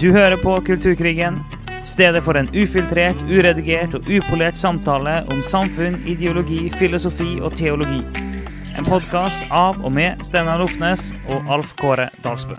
[0.00, 1.38] Du hører på Kulturkrigen,
[1.84, 8.02] stedet for en ufiltrert, uredigert og upolert samtale om samfunn, ideologi, filosofi og teologi.
[8.76, 12.58] En podkast av og med Steinar Lofnes og Alf Kåre Dalsbø.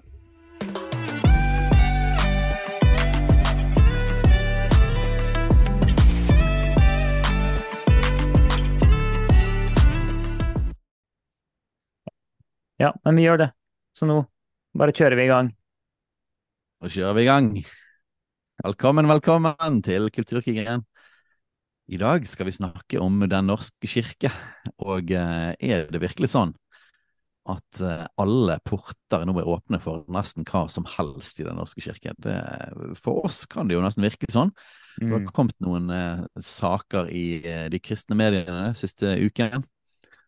[12.82, 13.51] Ja, men vi gjør det.
[13.93, 14.24] Så nå
[14.74, 15.54] bare kjører vi i gang.
[16.77, 17.47] Da kjører vi i gang.
[18.61, 20.83] Velkommen, velkommen til Kulturkrigen.
[21.89, 24.29] I dag skal vi snakke om Den norske kirke.
[24.86, 26.53] Og eh, er det virkelig sånn
[27.50, 31.81] at eh, alle porter nå er åpne for nesten hva som helst i Den norske
[31.81, 32.13] kirke?
[32.22, 32.38] Det,
[33.02, 34.53] for oss kan det jo nesten virke sånn.
[35.02, 37.25] Det har kommet noen eh, saker i
[37.73, 39.66] de kristne mediene siste uken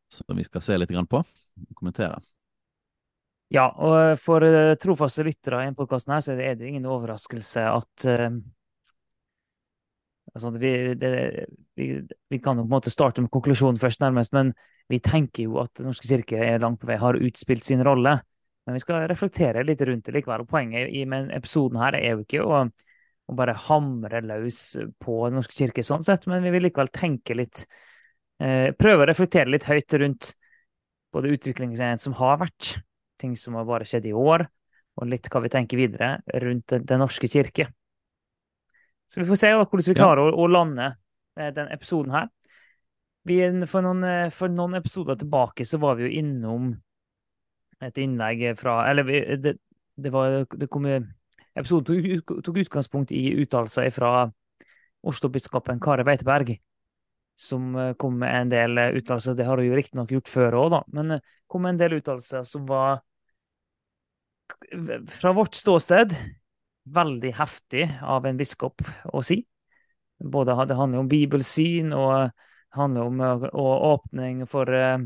[0.09, 2.17] som vi skal se litt grann på og kommentere.
[3.49, 7.64] Ja, og for eh, trofaste lyttere i denne podkasten her, så er det ingen overraskelse
[7.66, 8.28] at eh,
[10.36, 11.11] altså vi, det,
[11.80, 11.88] vi,
[12.30, 14.52] vi kan jo på en måte starte med konklusjonen først, nærmest, men
[14.89, 18.19] vi tenker jo at Den norske kirke er langt på vei har utspilt sin rolle.
[18.66, 20.44] Men vi skal reflektere litt rundt det likevel.
[20.44, 24.59] og Poenget i med episoden her er jo ikke å, å bare hamre løs
[25.02, 27.63] på Den norske kirke sånn sett, men vi vil likevel tenke litt
[28.41, 30.34] eh, Prøve å reflektere litt høyt rundt
[31.13, 32.75] både utviklingen som har vært,
[33.20, 34.45] ting som har bare skjedd i år,
[35.00, 37.70] og litt hva vi tenker videre rundt Den, norske kirke.
[39.09, 40.02] Så vi får se da, hvordan vi Ja.
[40.03, 40.89] klarer å, å lande
[41.38, 42.30] eh, den episoden her.
[43.28, 46.70] Vi, for, noen, eh, for noen episoder tilbake så var vi jo innom
[47.81, 49.56] et innlegg fra Eller vi, det,
[49.95, 50.86] det var det kom,
[51.56, 51.86] Episoden
[52.23, 54.30] tok, tok utgangspunkt i uttalelser fra
[55.08, 56.53] Oslo-biskopen Kare Beiteberg,
[57.40, 59.36] som eh, kom med en del eh, uttalelser.
[59.36, 61.97] Det har hun jo riktignok gjort før òg, da, men eh, kom med en del
[62.00, 63.02] uttalelser som var
[65.09, 66.16] fra vårt ståsted
[66.89, 68.81] veldig heftig av en biskop
[69.13, 69.44] å si.
[70.19, 74.97] Både Det handler om bibelsyn og det handler om å- å åpning for eh,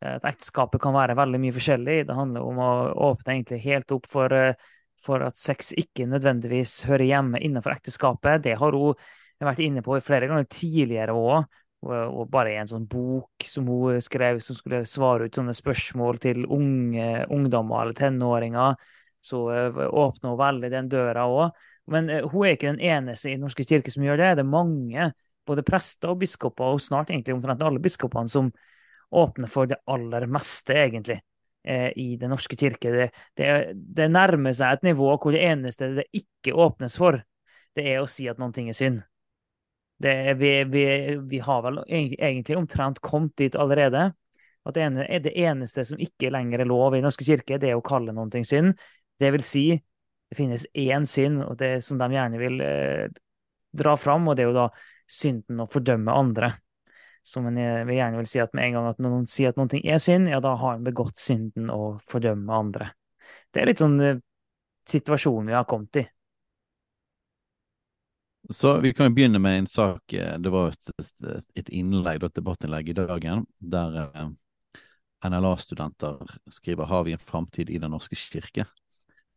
[0.00, 2.06] at ekteskapet kan være veldig mye forskjellig.
[2.06, 4.54] Det handler om å åpne egentlig helt opp for, eh,
[4.98, 8.42] for at sex ikke nødvendigvis hører hjemme innenfor ekteskapet.
[8.42, 8.94] Det har hun
[9.40, 11.44] vært inne på flere ganger tidligere òg.
[11.86, 16.42] Og, bare en sånn bok som hun skrev som skulle svare ut sånne spørsmål til
[16.50, 18.74] unge ungdommer eller tenåringer,
[19.22, 21.54] så eh, åpner hun veldig den døra òg.
[21.92, 24.32] Men eh, hun er ikke den eneste i Den norske kirke som gjør det.
[24.38, 25.10] Det er mange,
[25.46, 28.50] både prester og biskoper, og snart egentlig omtrent alle biskopene, som
[29.14, 31.20] åpner for det aller meste, egentlig,
[31.64, 32.92] eh, i Den norske kirke.
[32.94, 37.22] Det, det, det nærmer seg et nivå hvor det eneste det ikke åpnes for,
[37.78, 39.02] det er å si at noen ting er synd.
[39.98, 40.84] Det, vi, vi,
[41.26, 44.12] vi har vel egentlig, omtrent kommet dit allerede.
[44.68, 47.78] At det, ene, det eneste som ikke lenger er lov i norske kirke, det er
[47.78, 48.76] å kalle noen ting synd.
[49.18, 49.64] Det vil si,
[50.28, 53.08] det finnes én synd, og det som de gjerne vil eh,
[53.74, 54.68] dra fram, og det er jo da
[55.08, 56.52] synden å fordømme andre.
[57.26, 59.72] Som en eh, vil gjerne vil si at med en gang at noen sier at
[59.72, 62.92] ting er synd, ja, da har en begått synden å fordømme andre.
[63.52, 64.20] Det er litt sånn eh,
[64.88, 66.06] situasjonen vi har kommet i.
[68.50, 70.12] Så vi kan jo begynne med en sak.
[70.12, 70.90] eh, Det var et,
[71.56, 74.28] et, innlegg, et debattinnlegg i dagen, der eh,
[75.28, 78.66] NLA-studenter skriver 'Har vi en framtid i Den norske kirke?'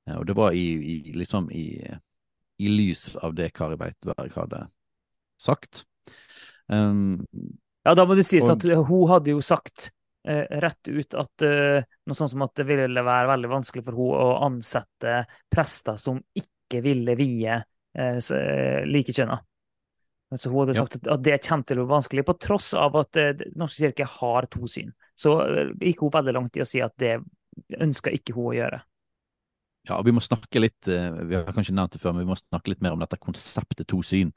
[0.08, 1.84] Eh, Og det var i, i liksom i,
[2.60, 4.68] i lys av det Kari Beiteberg hadde
[5.40, 5.86] sagt.
[6.70, 7.28] Um,
[7.86, 9.92] Ja, da må det sies Og- at hun hadde jo sagt
[10.24, 13.92] eh, rett ut at eh, noe sånt som at det ville være veldig vanskelig for
[13.98, 17.64] hun å ansette prester som ikke ville vie
[17.96, 19.42] likekjønna.
[20.40, 23.18] Så hun hadde sagt at, det kommer til å være vanskelig, på tross av at
[23.20, 24.94] eh, Den norske kirke har to syn.
[25.20, 27.18] Så eh, gikk hun veldig langt i å si at det
[27.84, 28.80] ønska ikke hun å gjøre.
[29.90, 32.32] ja, og vi må snakke litt eh, Vi har kanskje nevnt det før, men vi
[32.32, 34.32] må snakke litt mer om dette konseptet to syn.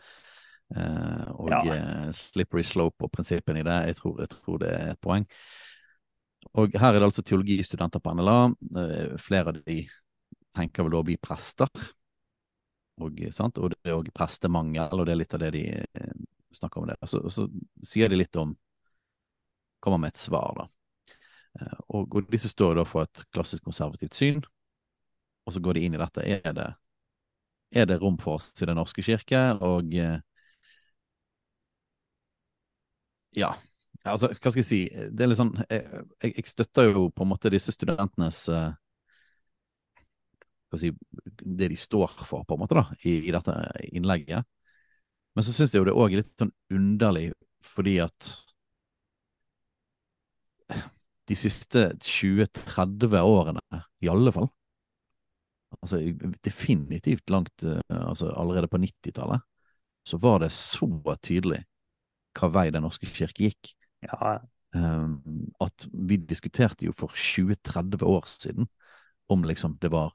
[0.74, 1.62] eh, og Ja.
[1.76, 3.78] eh, slippery slope og prinsippene i det.
[3.92, 5.26] Jeg tror, jeg tror det er et poeng.
[6.54, 8.54] Og her er det altså teologistudenter på NLA.
[8.82, 9.84] eh, flere av de
[10.56, 11.68] tenker vel da å bli prester.
[13.02, 13.58] Og, sant?
[13.58, 16.14] og det er òg prestemangel, og det er litt av det de eh,
[16.54, 16.96] snakker om det.
[17.10, 17.48] Så, så
[17.86, 18.54] sier de litt om
[19.84, 20.64] Kommer med et svar, da.
[21.60, 24.40] Eh, Og, og disse står da for et klassisk konservativt syn.
[25.44, 26.24] Og så går de inn i dette.
[26.24, 26.70] Er det,
[27.74, 29.42] er det rom for oss i Den norske kirke?
[29.60, 30.22] Og eh,
[33.36, 33.50] ja,
[34.04, 34.80] altså, hva skal jeg si?
[34.88, 38.72] Det er litt sånn Jeg, jeg, støtter jo på en måte disse studentenes jeg
[40.80, 40.90] si,
[41.40, 43.54] Det de står for, på en måte, da, i, i dette
[43.92, 44.46] innlegget.
[45.34, 47.30] Men så syns jeg jo det òg er litt sånn underlig,
[47.64, 48.32] fordi at
[51.28, 54.50] de siste 20-30 årene, i alle fall,
[55.80, 55.98] altså
[56.44, 59.42] definitivt langt eh, altså Allerede på 90-tallet
[60.06, 60.86] så var det så
[61.18, 61.64] tydelig
[62.38, 63.72] hva vei Den norske kirke gikk.
[64.04, 64.36] Ja,
[64.74, 68.66] Um, at vi diskuterte jo for 20-30 år siden
[69.30, 70.10] om liksom det var,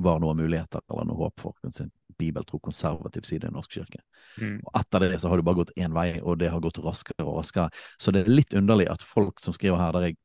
[0.00, 1.90] var noen muligheter eller noe håp for en
[2.20, 4.02] bibeltro konservativ side i Den norske kirke.
[4.40, 4.60] mm.
[4.64, 7.24] Og etter det så har det bare gått én vei, og det har gått raskere
[7.26, 7.70] og raskere.
[7.98, 10.18] Så det er litt underlig at folk som skriver her, der jeg,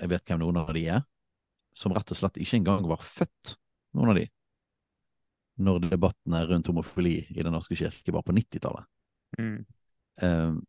[0.00, 1.02] jeg vet hvem noen av de er,
[1.74, 3.56] som rett og slett ikke engang var født,
[3.98, 4.26] noen av de,
[5.60, 8.86] når debattene rundt homofili i Den norske kirke var på 90-tallet.
[9.38, 9.58] Mm.
[10.22, 10.60] Um,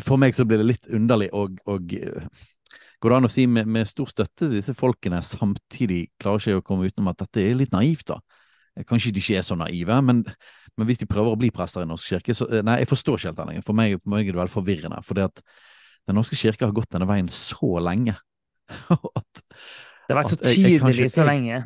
[0.00, 1.92] for meg så blir det litt underlig og, og
[3.00, 6.52] Går det an å si med, med stor støtte til disse folkene, samtidig klarer ikke
[6.52, 8.18] jeg å komme utenom at dette er litt naivt, da.
[8.76, 10.22] Eh, Kanskje de ikke er så naive, men,
[10.76, 12.90] men hvis de prøver å bli prester i Den norske kirke, så eh, Nei, jeg
[12.92, 13.64] forstår ikke helt den.
[13.66, 15.00] For meg, for meg er det veldig forvirrende.
[15.06, 15.40] For at
[16.08, 18.16] Den norske kirke har gått denne veien så lenge.
[19.20, 21.62] at, Det har vært så tydelig så lenge.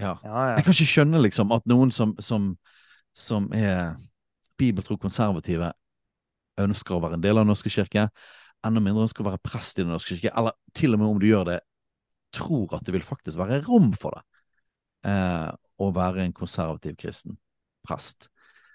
[0.00, 0.54] ja, Ja, ja.
[0.56, 2.52] jeg kan ikke skjønne liksom at noen som, som,
[3.16, 3.96] som er
[4.60, 5.72] bibeltro konservative,
[6.60, 8.06] ønsker å være en del av Den norske kirke,
[8.66, 11.20] enda mindre ønsker å være prest i Den norske kirke, eller til og med om
[11.20, 11.60] du gjør det,
[12.36, 14.24] tror at det vil faktisk være rom for det.
[15.10, 15.48] Eh,
[15.80, 17.38] å være en konservativ kristen
[17.86, 18.28] prest.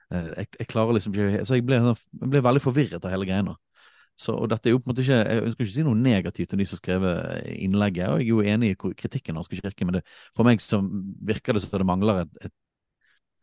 [0.09, 3.27] Eh, jeg, jeg klarer liksom ikke Så jeg ble, jeg ble veldig forvirret av hele
[3.29, 3.55] greia.
[4.17, 5.99] Så, og dette er jo på en måte ikke, Jeg ønsker ikke å si noe
[5.99, 7.05] negativt til de som skrev
[7.51, 10.05] innlegget, og jeg er jo enig i kritikken av norske kirke, men det,
[10.37, 10.79] for meg så
[11.27, 12.55] virker det som det mangler et, et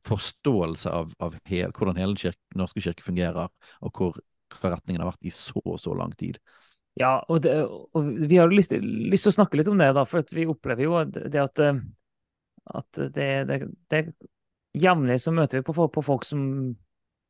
[0.09, 3.53] forståelse av, av hel, hvordan hele kirke, norske kirke fungerer,
[3.85, 4.17] og hvor,
[4.61, 6.39] hva retningen har vært i så og så lang tid.
[6.99, 10.05] Ja, og, det, og vi har lyst, lyst til å snakke litt om det, da,
[10.09, 11.63] for vi opplever jo det at,
[12.77, 13.59] at det, det,
[13.89, 14.05] det
[14.73, 16.43] Jevnlig så møter vi på, på folk som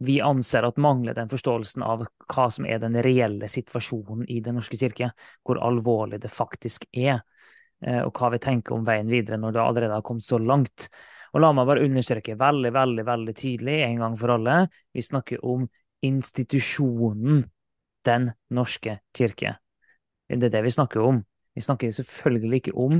[0.03, 4.59] vi anser at mangler den forståelsen av hva som er den reelle situasjonen i Den
[4.59, 5.13] norske kirke,
[5.47, 7.23] hvor alvorlig det faktisk er,
[7.85, 10.89] eh, og hva vi tenker om veien videre når det allerede har kommet så langt.
[11.33, 14.57] Og la meg bare understreke veldig, veldig, veldig tydelig en gang for alle,
[14.93, 15.67] vi snakker om
[16.03, 17.45] institusjonen
[18.03, 19.57] Den norske kirke.
[20.27, 21.21] Det er det vi snakker om.
[21.55, 22.97] Vi snakker selvfølgelig ikke om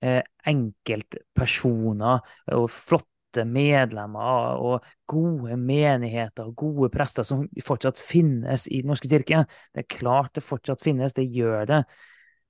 [0.00, 2.22] eh, enkeltpersoner
[2.56, 9.10] og flotte medlemmer og gode menigheter og gode prester som fortsatt finnes i Den norske
[9.10, 9.44] kirke.
[9.74, 11.82] Det er klart det fortsatt finnes, det gjør det.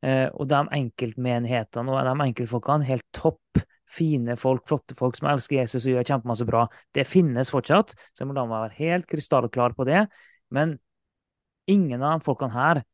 [0.06, 5.60] Eh, og de enkeltmenighetene og de enkeltfolkene, helt topp, fine folk, flotte folk som elsker
[5.60, 7.94] Jesus og gjør kjempemasse bra, det finnes fortsatt.
[8.12, 10.04] Så jeg må la meg være helt krystallklar på det.
[10.54, 10.76] Men
[11.68, 12.84] ingen av de folkene her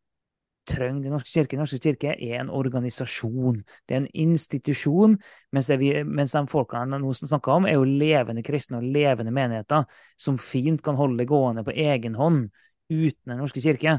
[0.65, 1.57] trenger Den norske kirke.
[1.57, 3.63] Den norske kirke er en organisasjon.
[3.85, 5.19] Det er en institusjon.
[5.53, 9.85] Mens, vi, mens de folkene nå snakker om, er jo levende kristne og levende menigheter
[10.17, 12.47] som fint kan holde det gående på egen hånd
[12.89, 13.99] uten Den norske kirke.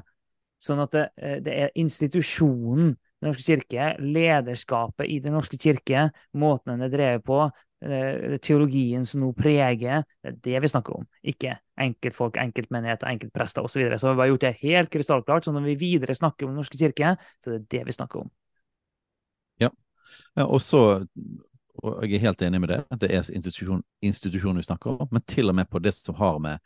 [0.62, 1.06] Sånn at det,
[1.46, 7.24] det er institusjonen Den norske kirke, lederskapet i Den norske kirke, måten den er drevet
[7.26, 7.40] på,
[7.86, 11.08] eh, teologien som nå preger, det er det vi snakker om.
[11.24, 13.74] Ikke enkeltfolk, enkeltmenigheter, enkeltprester osv.
[13.74, 14.00] Så, videre.
[14.00, 15.46] så vi har gjort det helt krystallklart.
[15.46, 18.26] Så når vi videre snakker om Den norske kirke, så det er det vi snakker
[18.26, 18.32] om.
[19.62, 19.70] Ja,
[20.44, 21.04] og så
[21.84, 25.08] og jeg er helt enig med det, at det er institusjon, institusjonen vi snakker om,
[25.12, 26.58] men til og med på det som har med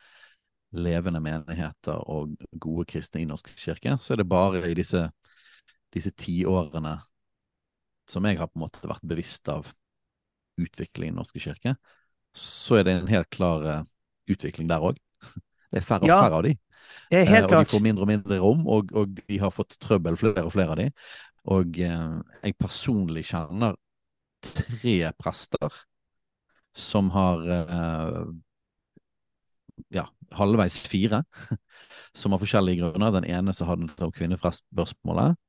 [0.71, 5.07] levende menigheter og gode kristne i norsk kirke, så er det bare i disse,
[5.95, 6.97] disse ti årene
[8.09, 9.69] som jeg har på en måte vært bevisst av
[10.59, 11.75] utvikling i Den norske kirke,
[12.35, 13.85] så er det en helt klar uh,
[14.29, 14.97] utvikling der òg.
[15.69, 16.55] Det er færre og Ja, færre av de.
[17.13, 17.67] Er Eh, og klart.
[17.67, 20.73] de får mindre og mindre rom, og, og de har fått trøbbel, flere og flere
[20.73, 20.89] av de.
[21.53, 23.77] Og eh, jeg personlig kjenner
[24.41, 25.79] tre prester
[26.73, 28.23] som har eh,
[29.95, 30.05] ja,
[30.37, 31.23] halvveis fire,
[32.19, 33.13] som har forskjellige grunner.
[33.19, 35.48] Den ene som hadde kvinnefrestspørsmålet, eh,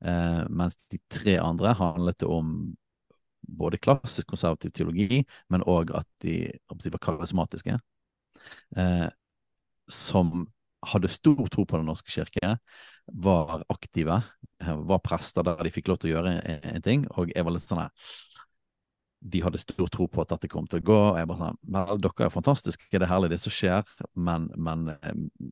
[0.00, 2.50] mens de tre andre handlet om
[3.46, 5.22] både klassisk konservativ teologi,
[5.52, 6.50] men òg at de,
[6.82, 7.78] de var karismatiske.
[8.76, 9.06] Eh,
[9.88, 10.46] som
[10.86, 12.56] hadde stor tro på Den norske kirke,
[13.06, 14.20] var aktive,
[14.62, 17.54] eh, var prester der de fikk lov til å gjøre en, ting, og jeg var
[17.54, 17.86] litt sånn
[19.26, 20.96] de hadde stor tro på at dette kom til å gå.
[21.10, 24.50] og jeg bare sånn, vel, Dere er fantastiske, det er herlig det som skjer, men,
[24.54, 24.92] men,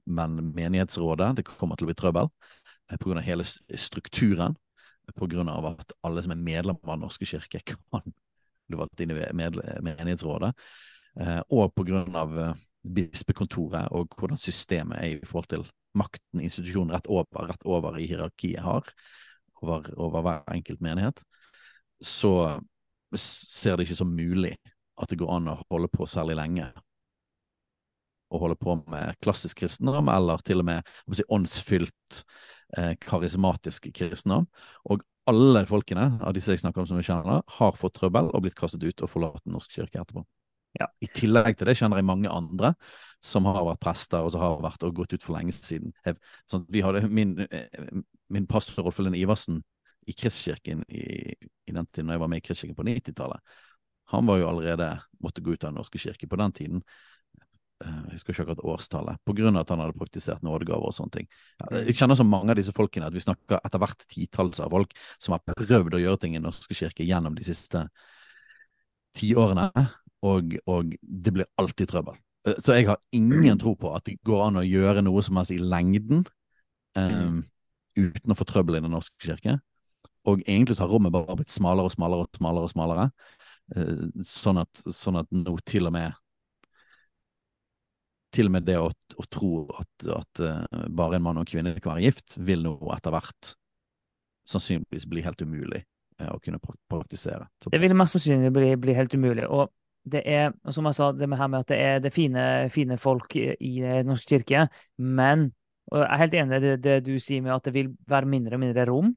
[0.05, 2.64] men menighetsrådet det kommer til å bli trøbbel eh,
[3.01, 3.21] pga.
[3.21, 4.57] hele strukturen.
[5.15, 5.45] Pga.
[5.71, 8.03] at alle som er medlemmer av Den norske kirke, kan
[8.69, 9.21] bli valgt inn i
[9.83, 10.53] menighetsrådet.
[11.21, 12.55] eh, Og pga.
[12.85, 15.65] bispekontoret og hvordan systemet er i forhold til
[15.95, 18.91] makten institusjonen rett over, rett over i hierarkiet har
[19.63, 21.23] over, over hver enkelt menighet.
[22.03, 22.61] Så
[23.17, 24.57] ser det ikke som mulig
[25.01, 26.67] at det går an å holde på særlig lenge.
[28.35, 32.25] Å holde på med klassisk kristendom, eller til og med si, åndsfylt eh,
[33.01, 34.47] karismatisk kristendom.
[34.91, 38.57] Og alle folkene av disse jeg snakker om som kjenner, har fått trøbbel og blitt
[38.59, 40.25] kastet ut og forlatt Den norske kirke etterpå.
[40.81, 40.89] Ja.
[41.01, 42.73] I tillegg til det kjenner jeg mange andre
[43.25, 45.95] som har vært prester og som har vært og gått ut for lenge siden.
[46.51, 48.03] Sånn, vi hadde min, eh,
[48.35, 49.63] min pastor Rolf Lund Iversen
[50.11, 53.41] i Kristkirken i, i, den tiden jeg var med i Kristkirken på 90-tallet.
[54.13, 54.91] Han var jo allerede
[55.23, 56.83] måtte gå ut av Den norske kirke på den tiden.
[57.85, 61.29] Eh, jeg husker ikke akkurat årstallet, av at han hadde praktisert nådegaver og sånne ting.
[61.85, 64.95] Jeg kjenner så mange av disse folkene at vi snakker etter hvert titalls av folk
[65.19, 67.87] som har prøvd å gjøre ting i Den norske kirke gjennom de siste
[69.15, 69.69] ti årene,
[70.25, 72.17] og, og det blir alltid trøbbel.
[72.49, 75.39] Eh, så jeg har ingen tro på at det går an å gjøre noe som
[75.41, 76.25] helst i lengden
[76.97, 77.45] um,
[77.99, 79.59] uten å få trøbbel i Den norske kirke.
[80.25, 82.65] Og egentlig så har rommet bare blitt smalere og smalere og smalere.
[82.65, 83.09] og smalere.
[83.75, 86.24] Uh, sånn, at, sånn at nå til og med
[88.35, 91.51] til og med det å, å tro at, at uh, bare en mann og en
[91.51, 93.55] kvinne kan være gift, vil nå etter hvert
[94.51, 95.83] sannsynligvis bli helt umulig
[96.21, 97.49] uh, å kunne praktisere.
[97.71, 99.47] Det vil mest sannsynlig bli, bli, helt umulig.
[99.49, 99.71] Og
[100.05, 102.99] det er, som jeg sa, det med, her med at det er det fine, fine
[103.01, 104.67] folk i, Den norske kirke,
[105.01, 105.53] men
[105.93, 108.57] jeg er helt enig i det, det, du sier med at det vil være mindre
[108.57, 109.11] og mindre rom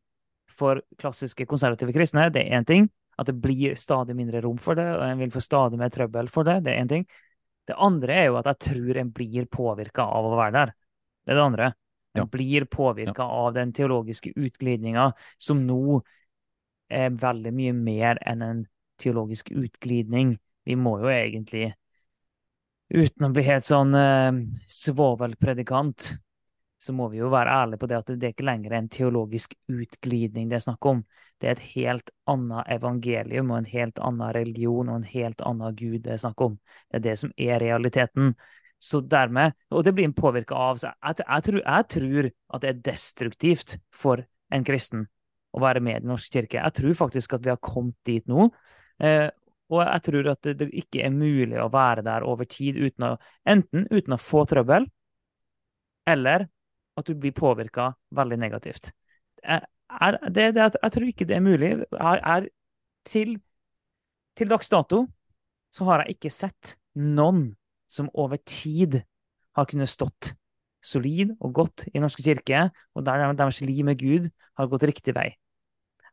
[0.52, 2.28] for klassiske konservative kristne.
[2.34, 2.90] Det er én ting.
[3.18, 6.28] At det blir stadig mindre rom for det, og en vil få stadig mer trøbbel
[6.30, 6.60] for det.
[6.68, 7.08] Det er én ting.
[7.68, 10.74] Det andre er jo at jeg tror en blir påvirka av å være der.
[11.26, 11.72] Det er det andre.
[12.18, 12.30] En ja.
[12.32, 13.42] blir påvirka ja.
[13.44, 16.00] av den teologiske utglidninga, som nå
[16.88, 18.62] er veldig mye mer enn en
[19.02, 20.38] teologisk utglidning.
[20.66, 21.74] Vi må jo egentlig,
[22.90, 24.40] uten å bli helt sånn eh,
[24.72, 26.14] svovelpredikant,
[26.78, 29.56] så må vi jo være ærlige på det at det er ikke lenger en teologisk
[29.72, 31.02] utglidning det er snakk om.
[31.42, 35.76] Det er et helt annet evangelium og en helt annen religion og en helt annen
[35.78, 36.58] gud det er snakk om.
[36.90, 38.36] Det er det som er realiteten.
[38.78, 42.62] Så dermed, Og det blir en påvirka av så jeg, jeg, tror, jeg, tror, at
[42.62, 44.22] det er destruktivt for
[44.54, 45.08] en kristen
[45.58, 46.62] å være med i Den norske kirke.
[46.62, 48.52] Jeg tror faktisk at vi har kommet dit nå.
[49.02, 49.30] Eh,
[49.74, 53.10] og jeg tror at det, det, ikke er mulig å være der over tid uten
[53.10, 53.16] å,
[53.50, 54.86] enten uten å få trøbbel,
[56.08, 56.48] eller
[56.98, 58.92] at du blir påvirka veldig negativt.
[59.44, 61.72] Er, det, det, jeg tror ikke det er mulig.
[61.94, 62.50] Er, er,
[63.08, 63.38] til,
[64.38, 65.06] til dags dato
[65.74, 67.52] så har jeg ikke sett noen
[67.88, 69.02] som over tid
[69.58, 70.34] har kunnet stått
[70.84, 75.16] solid og godt i Norske kirke, og der deres liv med Gud har gått riktig
[75.16, 75.30] vei.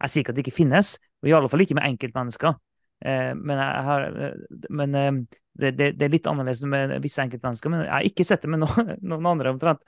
[0.01, 2.57] Jeg sier ikke at det ikke finnes, og i alle fall ikke med enkeltmennesker.
[3.05, 4.35] Eh, men, har, eh,
[4.71, 5.13] men eh,
[5.53, 7.73] det, det, det, er litt annerledes med visse enkeltmennesker.
[7.73, 9.85] Men jeg har ikke sett det med noen, noen andre omtrent.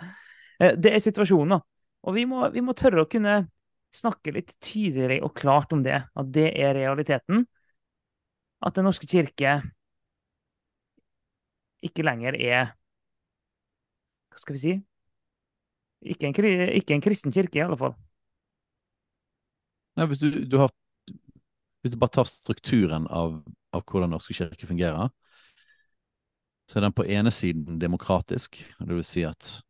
[0.61, 1.61] Eh, det er situasjonen, da.
[2.07, 3.47] Og vi må, vi må, tørre å kunne
[3.95, 5.99] snakke litt tydelig og klart om det.
[6.15, 7.47] At det er realiteten.
[8.65, 9.61] At Den norske kirke
[11.85, 12.73] ikke lenger er
[14.33, 14.75] Hva skal vi si?
[16.07, 16.35] Ikke en,
[16.77, 17.95] ikke en kristen kirke, i alle fall.
[19.97, 20.73] Nei, hvis du, du har
[21.81, 23.41] Hvis du bare tar strukturen av,
[23.73, 25.09] av hvordan Den norske kirke fungerer,
[26.67, 28.59] så er den på ene siden demokratisk.
[28.81, 29.61] Det vil si at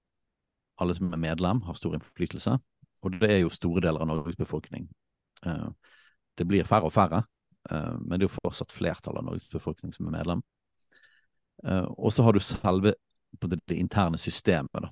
[0.76, 2.56] alle som er medlem, har stor innflytelse.
[3.04, 4.88] Og det er jo store deler av Norges befolkning.
[5.46, 5.68] Eh,
[6.36, 7.22] det blir færre og færre,
[7.70, 10.42] eh, men det er jo fortsatt flertallet av Norges befolkning som er medlem.
[11.64, 12.94] Eh, og så har du selve
[13.40, 14.90] det, interne systemet, da,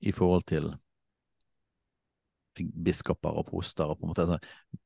[0.00, 0.72] i forhold til
[2.58, 4.38] biskoper og proster og på en måte altså,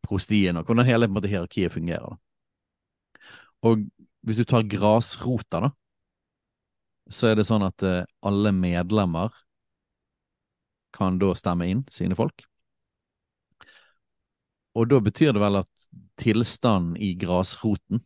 [0.05, 2.05] prostien og hvordan hele måte, hierarkiet fungerer.
[2.05, 3.23] Da.
[3.69, 3.87] Og
[4.23, 5.71] hvis du tar grasrota, da,
[7.09, 7.83] så er det sånn at
[8.23, 9.33] alle medlemmer
[10.95, 12.45] kan da stemme inn sine folk.
[14.79, 15.89] Og da betyr det vel at
[16.21, 18.01] tilstanden i grasroten,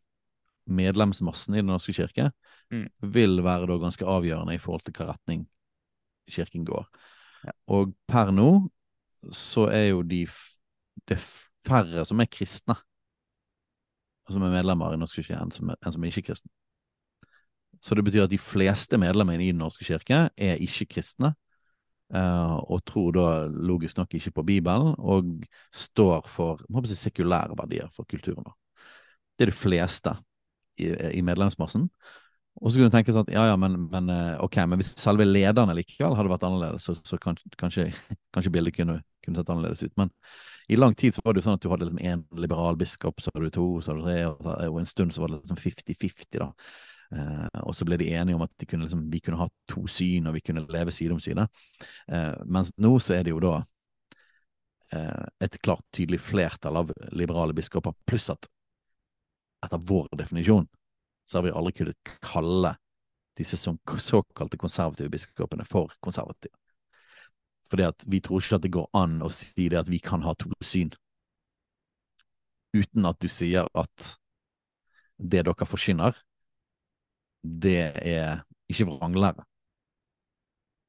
[0.66, 2.32] medlemsmassen i Den norske kirke,
[2.74, 2.88] mm.
[3.14, 5.44] vil være da ganske avgjørende i forhold til hva retning
[6.30, 6.88] kirken går.
[7.46, 7.54] Ja.
[7.70, 8.48] Og per nå
[9.34, 10.24] så er jo de
[11.06, 11.18] det
[11.66, 12.74] færre som er kristne,
[14.30, 16.50] som er medlemmer i Den norske kirke, enn som er, enn som er ikke-kristne.
[17.84, 21.36] Så det betyr at de fleste medlemmene i Den norske kirke er ikke-kristne,
[22.14, 28.06] og tror da logisk nok ikke på Bibelen, og står for si, sekulære verdier for
[28.06, 28.46] kulturen.
[29.36, 30.14] Det er de fleste
[30.78, 31.88] i, i medlemsmassen.
[32.56, 34.94] Og så kunne du tenke sånn at ja, ja, men, men, eh, ok, men hvis
[34.96, 37.84] selve lederne likevel hadde vært annerledes, så, så kanskje, kanskje,
[38.34, 39.92] kanskje, bildet kunne, kunne, sett annerledes ut.
[40.00, 40.12] Men
[40.72, 43.20] i lang tid så var det jo sånn at du hadde liksom én liberal biskop,
[43.20, 45.42] så hadde du to, så hadde du tre, og, og en stund så var det
[45.42, 46.48] liksom 50-50, da.
[47.14, 50.26] Eh, og så ble de enige om at kunne liksom, vi kunne ha to syn,
[50.26, 51.46] og vi kunne leve side om side.
[52.10, 53.54] Eh, mens nå så er det jo da
[54.96, 58.50] eh, et klart tydelig flertall av liberale biskoper, pluss at
[59.64, 60.66] etter vår definisjon
[61.26, 62.76] så har vi aldri kunnet kalle
[63.36, 66.54] disse såkalte konservative biskopene for konservative.
[67.66, 70.22] Fordi at vi tror ikke at det går an å si det at vi kan
[70.22, 70.92] ha to syn.
[72.76, 74.12] Uten at du sier at
[75.18, 76.14] det dere forkynner,
[77.62, 79.44] det er ikke vranglære.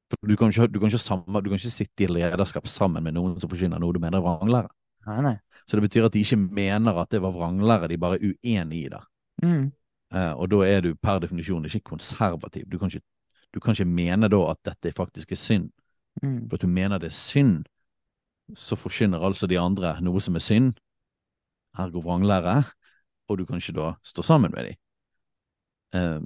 [0.08, 3.12] For du kan, ikke, du, kan samme, du kan, ikke, sitte i lederskap sammen med
[3.12, 4.70] noen som forsyner noe du mener er vranglære.
[5.08, 5.34] Nei, nei.
[5.68, 8.84] Så det betyr at de ikke mener at det var vranglære, de er bare uenig
[8.86, 9.02] i det.
[9.44, 9.66] Mm.
[10.14, 12.64] Uh, og da er du per definisjon ikke konservativ.
[12.72, 13.04] Du kan ikke,
[13.54, 15.70] du kan ikke mene da at dette faktisk er synd.
[16.22, 16.48] Mm.
[16.48, 17.66] For at du mener det er synd,
[18.56, 20.72] så forkynner altså de andre noe som er synd,
[21.78, 22.62] ergo vranglære,
[23.28, 24.78] og du kan ikke da stå sammen med dem.
[25.92, 26.24] Uh,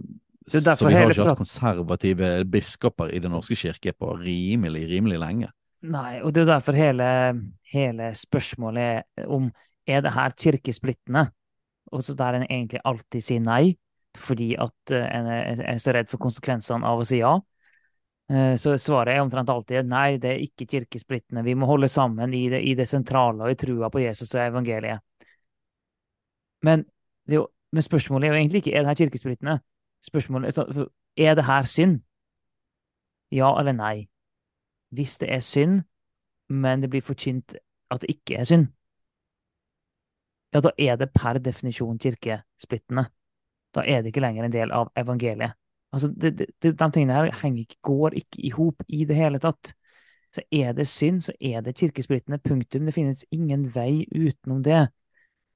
[0.49, 5.51] så vi har ikke hatt konservative biskoper i Den norske kirke på rimelig, rimelig lenge.
[5.83, 7.07] Nei, og det er derfor hele,
[7.73, 9.51] hele spørsmålet er om
[9.87, 11.29] er det her kirkesplittende?
[11.93, 13.75] Og så der en egentlig alltid sier nei,
[14.19, 15.27] fordi at eh, en
[15.67, 17.33] er så redd for konsekvensene av å si ja.
[18.31, 21.45] Eh, så svaret er omtrent alltid nei, det er ikke kirkesplittende.
[21.45, 24.45] Vi må holde sammen i det, i det sentrale og i trua på Jesus og
[24.47, 25.03] evangeliet.
[26.63, 26.87] Men,
[27.27, 29.59] jo, men spørsmålet er jo egentlig ikke er det her kirkesplittende.
[30.03, 30.59] Spørsmålet
[31.17, 32.01] er det her synd?
[33.33, 34.09] Ja eller nei?
[34.91, 35.83] Hvis det er synd,
[36.49, 37.55] men det blir forkynt
[37.91, 38.67] at det ikke er synd,
[40.53, 43.07] ja, da er det per definisjon kirkesplittende.
[43.75, 45.57] Da er det ikke lenger en del av evangeliet.
[45.93, 49.73] Altså, det, det, de tingene her henger går ikke i hop i det hele tatt.
[50.33, 52.39] Så er det synd, så er det kirkesplittende.
[52.39, 52.85] Punktum.
[52.85, 54.87] Det finnes ingen vei utenom det.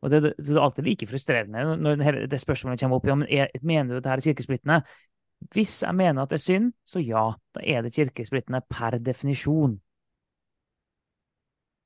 [0.05, 3.09] Og det, det, er alltid like frustrerende når det, det spørsmålet kommer opp.
[3.09, 4.81] Ja, men er, mener du at det her er kirkesplittende?
[5.53, 7.27] Hvis jeg mener at det er synd, så ja.
[7.55, 9.79] Da er det kirkesplittende per definisjon.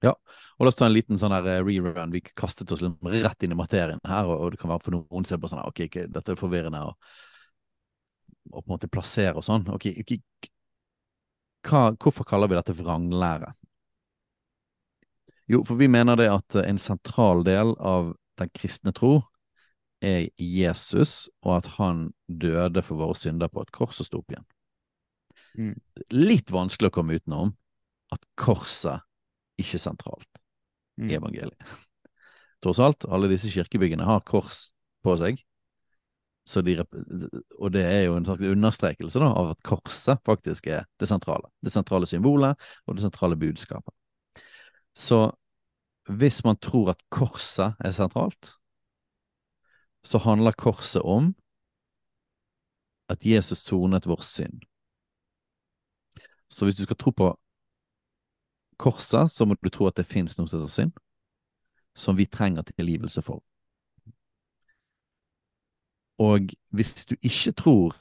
[0.01, 0.15] Ja,
[0.57, 2.15] og la oss ta en liten sånn eh, rerun.
[2.15, 5.43] Vi kastet oss rett inn i materien her, og, det kan være for noen ser
[5.43, 6.97] på sånn ok, okay, dette er forvirrende, og,
[8.55, 9.69] på en måte plassere og sånn.
[9.75, 10.23] Ok, okay
[11.69, 13.53] hva, hvorfor kaller vi dette vranglære?
[15.51, 19.17] Jo, for vi mener det at en sentral del av den kristne tro
[20.01, 24.33] er Jesus, og at han døde for våre synder på et kors og sto opp
[24.33, 24.47] igjen.
[25.59, 25.75] Mm.
[26.15, 27.53] Litt vanskelig å komme utenom
[28.15, 29.03] at korset
[29.61, 30.31] ikke er sentralt
[31.01, 31.11] mm.
[31.11, 31.77] i evangeliet.
[32.63, 34.69] Tross alt, alle disse kirkebyggene har kors
[35.05, 35.43] på seg.
[36.51, 36.75] De,
[37.61, 41.51] og det er jo en slags understrekelse da, av at korset faktisk er det sentrale.
[41.63, 43.95] Det sentrale symbolet og det sentrale budskapet.
[44.95, 45.31] Så
[46.19, 48.55] hvis man tror at korset er sentralt,
[50.03, 51.35] så handler korset om
[53.09, 54.61] at Jesus sonet vår synd.
[56.49, 57.41] Så hvis du skal tro på
[58.79, 60.93] korset, så må du tro at det fins noe som heter synd,
[61.95, 63.43] som vi trenger tilgivelse for.
[66.19, 67.97] Og hvis du ikke tror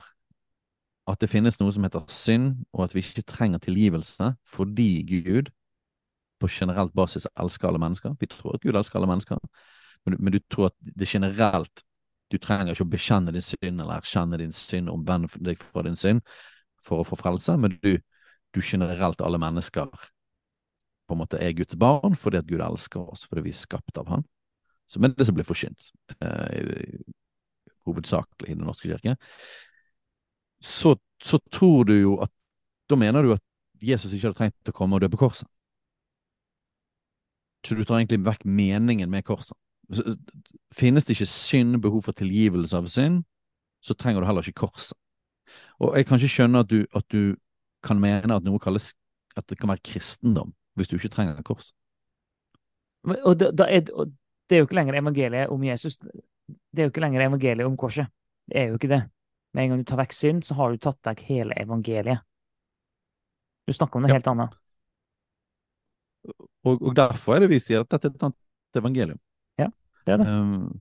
[1.10, 5.49] at det finnes noe som heter synd, og at vi ikke trenger tilgivelse fordi Gud
[6.39, 8.15] på generelt basis elsker alle mennesker.
[8.19, 9.39] Vi tror at Gud elsker alle mennesker,
[10.06, 11.84] men, men, du tror at det generelt
[12.30, 15.95] Du trenger ikke å bekjenne din synd eller erkjenne din synd, omvende deg fra din
[15.97, 16.21] synd
[16.86, 17.95] for å få frelse, men du,
[18.54, 19.89] du generelt, alle mennesker,
[21.10, 23.97] på en måte er Guds barn fordi at Gud elsker oss, fordi vi er skapt
[23.97, 24.28] av Han.
[24.89, 25.89] Som er det som blir forkynt,
[26.21, 27.02] eh,
[27.89, 29.17] hovedsakelig i Den norske kirke.
[30.62, 32.32] Så, så tror du jo at
[32.89, 33.43] Da mener du at
[33.86, 35.45] Jesus ikke hadde trengt å komme og dø på korset.
[37.65, 39.57] Så du tar egentlig vekk meningen med korset.
[40.75, 43.23] Finnes det ikke synd, behov for tilgivelse av synd,
[43.83, 44.95] så trenger du heller ikke korset.
[45.79, 47.35] Og jeg kan ikke skjønne at du, at du
[47.83, 48.93] kan mene at noe kalles
[49.37, 51.71] at det kan være kristendom, hvis du ikke trenger kors.
[53.07, 54.11] Og, da, da er, og
[54.49, 55.97] det er jo ikke lenger evangeliet om Jesus.
[55.99, 58.09] Det er jo ikke lenger evangeliet om korset.
[58.49, 59.03] Det er jo ikke det.
[59.53, 62.25] Med en gang du tar vekk synd, så har du tatt vekk hele evangeliet.
[63.65, 64.17] Du snakker om noe ja.
[64.17, 64.57] helt annet.
[66.65, 69.19] Og, og, derfor er det vi sier at dette er et annet evangelium.
[69.59, 69.69] Ja,
[70.05, 70.29] det er det.
[70.29, 70.79] Um,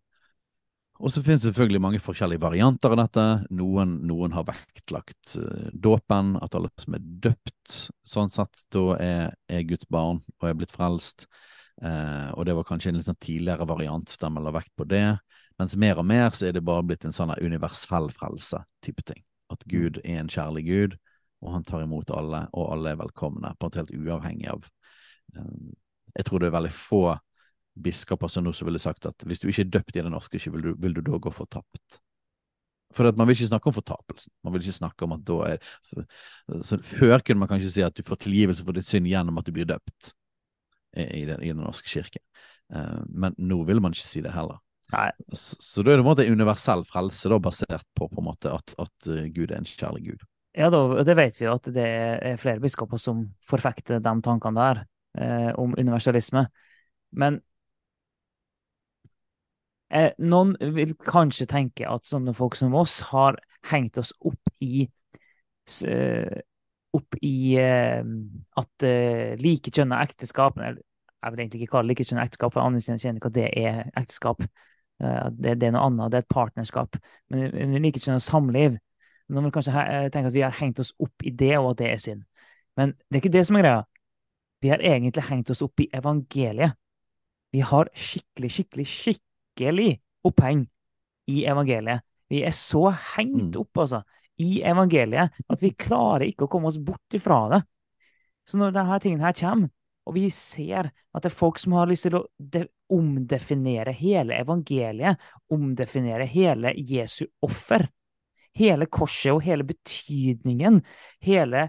[0.98, 3.26] og så finnes det selvfølgelig mange forskjellige varianter av dette.
[3.54, 7.76] Noen, noen har vektlagt uh, dåpen, at alle som er døpt,
[8.08, 11.28] sånn sett, da er, er Guds barn og er blitt frelst.
[11.78, 14.88] Uh, og det var kanskje en litt sånn tidligere variant der man la vekt på
[14.90, 15.06] det.
[15.58, 19.22] Mens mer og mer så er det bare blitt en sånn universell frelse-type ting.
[19.54, 20.98] At Gud er en kjærlig Gud,
[21.42, 24.66] og han tar imot alle, og alle er velkomne, på en helt uavhengig av
[25.34, 27.02] jeg tror det er veldig få
[27.78, 30.56] biskoper som nå ville sagt at hvis du ikke er døpt i Den norske kirke,
[30.56, 32.00] vil, du, vil du da gå fortapt?
[32.96, 34.32] For at man vil ikke snakke om fortapelsen.
[34.44, 36.04] Man vil ikke snakke om at da er så,
[36.64, 39.46] så Før kunne man kanskje si at du får tilgivelse for ditt synd gjennom at
[39.46, 40.14] du blir døpt
[40.96, 42.22] i den, i den norske kirke.
[42.72, 44.58] Uh, men nå vil man ikke si det heller.
[45.36, 48.28] Så, så da er det på en måte universell frelse da, basert på, på en
[48.30, 50.24] måte at, at uh, Gud er en kjærlig Gud.
[50.56, 54.64] Ja, da, det vet vi jo at det er flere biskoper som forfekter de tankene
[54.64, 54.86] der
[55.20, 56.46] eh, om universalisme.
[57.10, 57.40] Men
[59.90, 64.86] eh, noen vil kanskje tenke at sånne folk som oss har hengt oss opp i
[65.86, 66.40] eh,
[66.96, 68.04] opp i eh,
[68.60, 70.84] at eh, likekjønna ekteskap eller
[71.18, 74.44] Jeg vil egentlig ikke kalle likekjønna ekteskap, for jeg anerkjenner ikke at det er ekteskap.
[75.02, 76.98] Eh, det, det, er noe annet, det er et partnerskap.
[77.34, 78.76] Men likekjønna samliv
[79.28, 79.72] noen vil kanskje
[80.14, 82.22] tenke at vi har hengt oss opp i det, og at det er synd.
[82.78, 83.82] Men det er ikke det som er greia.
[84.60, 86.74] Vi har egentlig hengt oss opp i evangeliet.
[87.50, 89.90] Vi har skikkelig, skikkelig, skikkelig
[90.26, 90.66] oppheng
[91.30, 92.04] i evangeliet.
[92.28, 93.60] Vi er så hengt mm.
[93.60, 94.02] opp, altså,
[94.38, 97.62] i evangeliet at vi klarer ikke å komme oss bort ifra det.
[98.48, 99.70] Så når denne tingen her kommer,
[100.08, 102.24] og vi ser at det er folk som har lyst til å
[102.96, 105.20] omdefinere hele evangeliet,
[105.52, 107.84] omdefinere hele Jesu offer,
[108.56, 110.80] hele korset og hele betydningen,
[111.24, 111.66] hele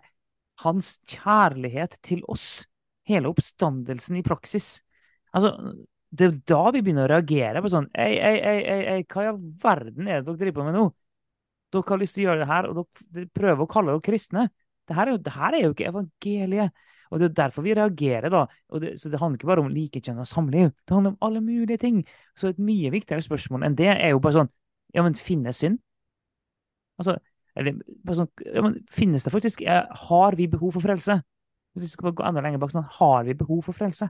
[0.64, 2.64] hans kjærlighet til oss,
[3.10, 4.80] hele oppstandelsen i praksis.
[5.36, 5.54] Altså,
[6.10, 9.30] det er da vi begynner å reagere på sånn Ei, ei, ei, ei, hva i
[9.30, 10.86] all verden er det dere driver på med nå?
[11.70, 14.48] Dere har lyst til å gjøre det her, og dere prøver å kalle dere kristne.
[14.90, 16.86] Det her, er jo, er jo ikke evangeliet.
[17.10, 18.30] Og Det er derfor vi reagerer.
[18.30, 18.46] da.
[18.82, 20.72] Det, så Det handler ikke bare om likekjønna samliv.
[20.86, 22.06] Det handler om alle mulige ting.
[22.36, 24.54] Så et mye viktigere spørsmål enn det er jo bare sånn
[24.94, 25.78] Ja, men finnes synd?
[26.98, 27.20] Altså,
[27.56, 27.78] eller,
[28.14, 29.62] sånn, ja, men, finnes det faktisk
[30.10, 31.20] Har vi behov for frelse?
[31.80, 34.10] Hvis vi skal gå enda lenger bak, sånn, Har vi behov for frelse?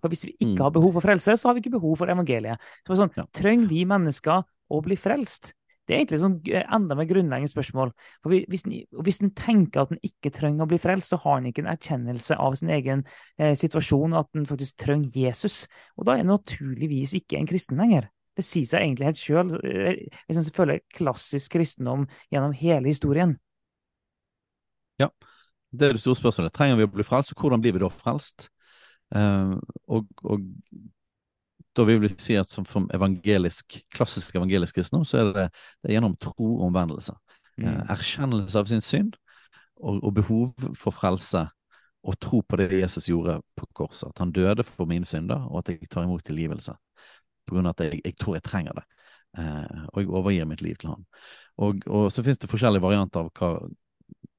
[0.00, 0.64] For Hvis vi ikke mm.
[0.66, 2.62] har behov for frelse, så har vi ikke behov for evangeliet.
[2.86, 3.26] Så sånn, ja.
[3.36, 5.52] Trenger vi mennesker å bli frelst?
[5.82, 7.90] Det er egentlig sånn eh, enda mer grunnleggende spørsmål.
[8.22, 11.40] For Hvis en, hvis en tenker at en ikke trenger å bli frelst, så har
[11.40, 13.04] en ikke en erkjennelse av sin egen
[13.36, 15.64] eh, situasjon, og at en faktisk trenger Jesus.
[15.98, 18.08] Og da er en naturligvis ikke en kristen lenger.
[18.38, 19.50] Det sier seg egentlig helt sjøl,
[20.24, 23.34] hvis en følger klassisk kristendom gjennom hele historien.
[25.02, 25.10] Ja,
[25.72, 26.52] det er det store spørsmålet.
[26.54, 28.48] Trenger vi å bli frelst, og hvordan blir vi da frelst?
[29.12, 29.56] Uh,
[29.92, 30.44] og, og,
[31.76, 35.46] da vil vi si at som, som evangelisk, klassisk evangelisk kristendom, så er det,
[35.80, 37.16] det er gjennom tro og omvendelse.
[37.56, 37.66] Mm.
[37.66, 39.16] Uh, erkjennelse av sin synd
[39.80, 41.46] og, og, behov for frelse,
[42.02, 44.10] og tro på det Jesus gjorde på korset.
[44.10, 46.74] At han døde for mine synder, og at jeg tar imot tilgivelse
[47.46, 48.84] på grunn av at jeg, jeg, tror jeg trenger det.
[49.38, 51.06] Eh, og jeg overgir mitt liv til han.
[51.62, 53.50] Og, og så finnes det forskjellige varianter av hva,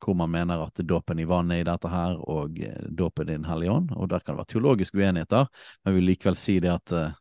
[0.03, 3.47] hvor man mener at dåpen i vannet i dette her, og eh, dåpen i Den
[3.47, 3.93] hellige ånd.
[3.95, 5.47] Og der kan det være teologiske uenigheter,
[5.83, 7.15] men jeg vil likevel si det at, eh,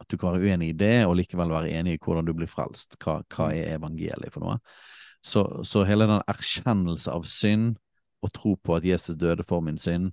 [0.00, 2.50] at du kan være uenig i det, og likevel være enig i hvordan du blir
[2.50, 2.96] frelst.
[3.02, 4.60] Hva, hva er evangeliet for noe?
[5.20, 7.74] Så, så hele den erkjennelse av synd,
[8.20, 10.10] og tro på at Jesus døde for min synd,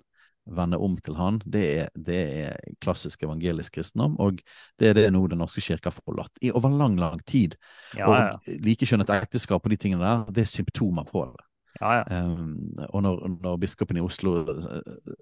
[0.48, 4.40] vende om til han, det er, det er, klassisk evangelisk kristendom, og
[4.80, 7.58] det er det nå Den norske kirke har forlatt i over lang, lang tid.
[7.98, 8.30] Ja, ja.
[8.38, 11.44] Og likekjønnet ekteskap og de tingene der, det er symptomer på det.
[11.82, 15.14] Ja, um, og når, når, biskopen i Oslo uh,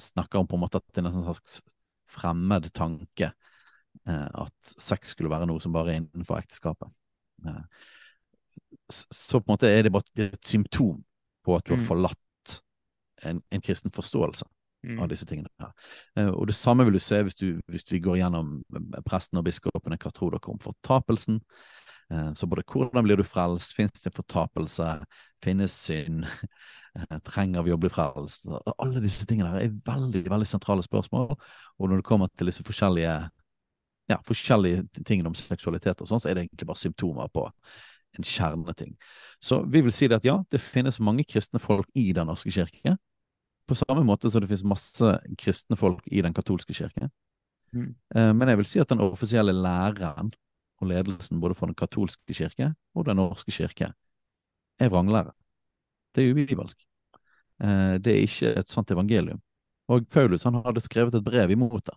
[0.00, 1.60] snakker om på en måte at det er en slags
[2.10, 3.30] fremmed tanke
[4.08, 6.90] uh, at sex skulle være noe som bare er innenfor ekteskapet,
[7.46, 7.62] uh,
[8.90, 10.98] så på en måte er det bare et symptom
[11.46, 11.86] på at du har mm.
[11.88, 12.56] forlatt
[13.28, 14.46] en, en kristen forståelse
[14.86, 14.98] mm.
[15.02, 15.48] av disse tingene.
[15.60, 16.30] her.
[16.34, 19.44] Og Det samme vil du se hvis, du, hvis vi går gjennom eh, presten og
[19.44, 19.98] biskopene.
[20.00, 21.40] Hva tror dere om fortapelsen?
[22.10, 24.86] Uh, så både hvordan blir du frelst, finnes det fortapelse,
[25.44, 26.26] finnes synd,
[26.98, 28.48] uh, trenger vi å bli frelst?
[28.76, 31.36] Alle disse tingene her er veldig veldig sentrale spørsmål.
[31.78, 33.14] Og når det kommer til disse forskjellige,
[34.10, 37.46] ja, forskjellige tingene om seksualitet, og sånn, så er det egentlig bare symptomer på
[38.18, 38.96] en kjerneting.
[39.38, 42.50] Så vi vil si det at ja, det finnes mange kristne folk i Den norske
[42.50, 42.96] kirke
[43.70, 47.10] på samme måte som det finnes masse kristne folk i den katolske kirke.
[47.70, 47.92] Mm.
[48.16, 50.32] Eh, men jeg vil si at den offisielle læreren
[50.80, 53.92] og ledelsen både for den katolske kirke og den norske kirke
[54.80, 55.32] er vranglære.
[56.14, 56.78] Det er ubibelsk.
[57.62, 59.40] Eh, det er ikke et sant evangelium.
[59.88, 61.96] Og Paulus han hadde skrevet et brev imot det,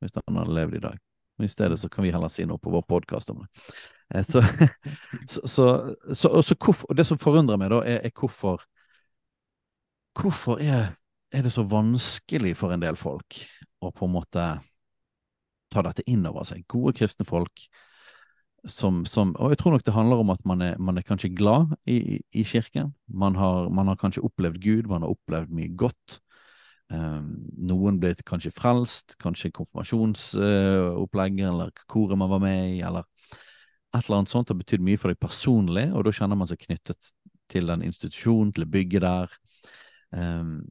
[0.00, 0.98] hvis han hadde levd i dag.
[1.38, 3.48] Men I stedet så kan vi heller si noe på vår podkast om det.
[4.14, 4.42] Eh, så,
[5.34, 5.46] så,
[6.14, 8.64] så, så, hvorfor, det som forundrer meg, da, er, er hvorfor
[10.12, 10.90] Hvorfor er
[11.32, 13.38] er det så vanskelig for en del folk
[13.80, 14.46] å på en måte
[15.72, 16.66] ta dette inn over seg.
[16.68, 17.64] Gode kristne folk
[18.68, 21.32] som, som, Og jeg tror nok det handler om at man er, man er kanskje
[21.34, 22.94] glad i, i kirken.
[23.08, 26.20] Man har, man har, kanskje opplevd Gud, man har opplevd mye godt.
[26.92, 33.06] Um, noen ble kanskje frelst, kanskje konfirmasjonsopplegg, uh, eller koret man var med i, eller
[33.92, 36.60] et eller annet sånt har betydd mye for deg personlig, og da kjenner man seg
[36.60, 37.12] knyttet
[37.52, 39.36] til den institusjonen, til bygget der.
[40.12, 40.62] Um,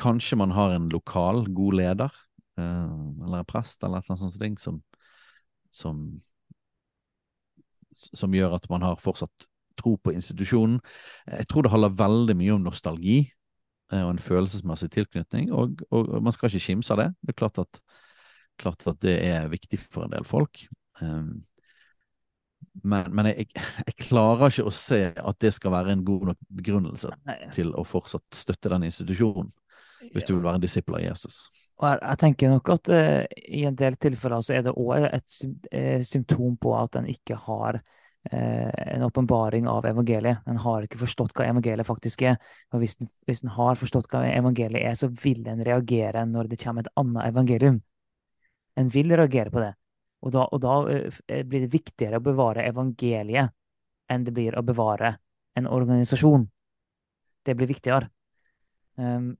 [0.00, 2.14] Kanskje man har en lokal, god leder,
[2.58, 2.94] uh,
[3.26, 4.78] eller en prest, eller et eller annet sånt som,
[5.70, 6.00] som,
[7.94, 9.48] som gjør at man har fortsatt
[9.80, 10.78] tro på institusjonen.
[11.26, 13.18] Jeg tror det handler veldig mye om nostalgi
[13.92, 17.08] eh, og en følelsesmessig tilknytning, og, og, og man skal ikke kimse av det.
[17.22, 17.80] Det er klart at,
[18.60, 20.66] klart at, det er viktig for en del folk.
[21.02, 21.42] Um,
[22.82, 26.40] men, men jeg, jeg, klarer ikke å se at det skal være en god nok
[26.58, 27.36] begrunnelse Nei.
[27.54, 29.52] til å fortsatt støtte den institusjonen,
[30.12, 31.44] hvis du vil være en disippel av Jesus.
[31.80, 35.08] Og jeg, jeg, tenker nok at uh, i en del tilfeller så er det òg
[35.08, 35.38] et
[35.74, 40.44] et symptom på at en ikke har uh, en åpenbaring av evangeliet.
[40.46, 42.38] En har ikke forstått hva evangeliet faktisk er.
[42.72, 46.52] Og hvis en, hvis en har forstått hva evangeliet er, så vil en reagere når
[46.52, 47.82] det kommer et annet evangelium.
[48.78, 49.74] En vil reagere på det.
[50.24, 50.78] Og da, og da
[51.44, 53.52] blir det viktigere å bevare evangeliet
[54.10, 55.16] enn det blir å bevare
[55.58, 56.46] en organisasjon.
[57.44, 58.08] Det blir viktigere.
[58.96, 59.34] Um,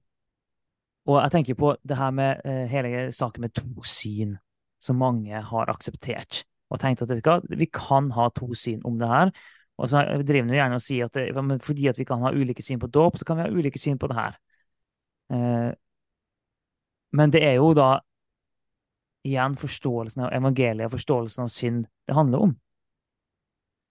[1.05, 4.35] og jeg tenker på det her med uh, hele saken med to syn,
[4.81, 6.43] som mange har akseptert.
[6.73, 7.11] Og tenkt at
[7.49, 9.31] vi kan ha to syn om det her.
[9.77, 12.63] Og så driver vi gjerne og sier at det, fordi at vi kan ha ulike
[12.63, 14.37] syn på dåp, så kan vi ha ulike syn på det her.
[15.29, 15.71] Uh,
[17.15, 17.99] men det er jo da
[19.25, 22.55] igjen forståelsen av evangeliet og forståelsen av synd det handler om.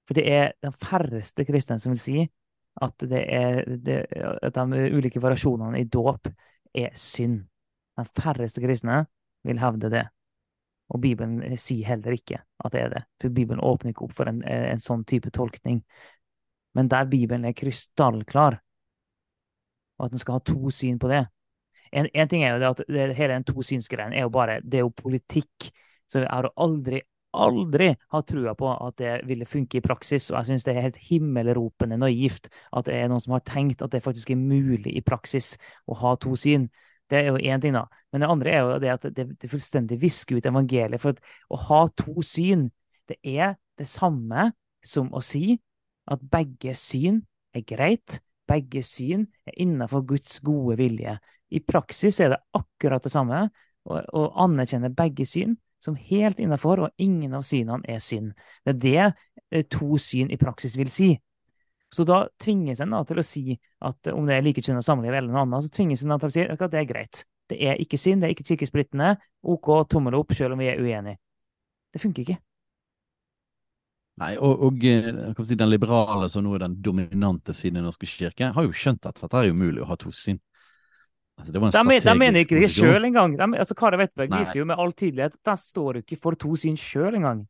[0.06, 2.24] For det er den færreste kristne som vil si
[2.82, 4.00] at, det er, det,
[4.42, 6.28] at de ulike variasjonene i dåp
[6.74, 7.44] er synd.
[7.94, 9.04] De færreste kristne
[9.46, 10.04] vil hevde det.
[10.92, 13.04] Og Bibelen sier heller ikke at det er det.
[13.22, 15.80] For Bibelen åpner ikke opp for en, en sånn type tolkning.
[16.74, 18.58] Men der Bibelen er krystallklar,
[19.98, 21.22] og at en skal ha to syn på det
[21.94, 24.80] En, en ting er jo det at det, hele den tosynsgreien er jo bare Det
[24.80, 25.68] er jo politikk.
[26.10, 27.04] Så jeg har aldri,
[27.44, 30.86] aldri ha trua på at det ville funke i praksis, og jeg syns det er
[30.86, 34.94] helt himmelropende naivt at det er noen som har tenkt at det faktisk er mulig
[34.94, 35.54] i praksis
[35.90, 36.68] å ha to syn.
[37.10, 37.84] Det er jo én ting, da.
[38.12, 41.02] Men det andre er jo det at det, det fullstendig visker ut evangeliet.
[41.02, 41.18] For
[41.52, 42.70] å ha to syn,
[43.10, 44.52] det er det samme
[44.84, 45.58] som å si
[46.10, 47.22] at begge syn
[47.54, 51.16] er greit, begge syn er innenfor Guds gode vilje.
[51.54, 53.46] I praksis er det akkurat det samme.
[53.84, 58.32] Å anerkjenne begge syn som helt innafor, og ingen av synene er synd.
[58.64, 61.12] Det er det eh, to syn i praksis vil si.
[61.94, 65.44] Så da tvinges en til å si at om det er likekjønna samliv eller noe
[65.44, 67.22] annet, så tvinges en til å si at det er greit.
[67.52, 69.12] Det er ikke synd, det er ikke kirkesplittende.
[69.44, 71.20] OK, tommel opp, selv om vi er uenige.
[71.94, 72.40] Det funker ikke.
[74.22, 75.10] Nei, og, og eh,
[75.42, 78.74] si, den liberale, som nå er den dominante siden i Den norske kirke, har jo
[78.74, 80.40] skjønt at dette er umulig å ha to syn.
[81.38, 83.34] Altså, de, de, mener ikke det sjøl engang.
[83.38, 86.54] De, altså, Kari Wettberg viser jo med all tydelighet at de står ikke for to
[86.60, 87.42] syn sjøl engang.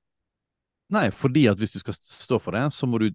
[0.94, 3.10] Nei, fordi at hvis du skal stå for det, så må du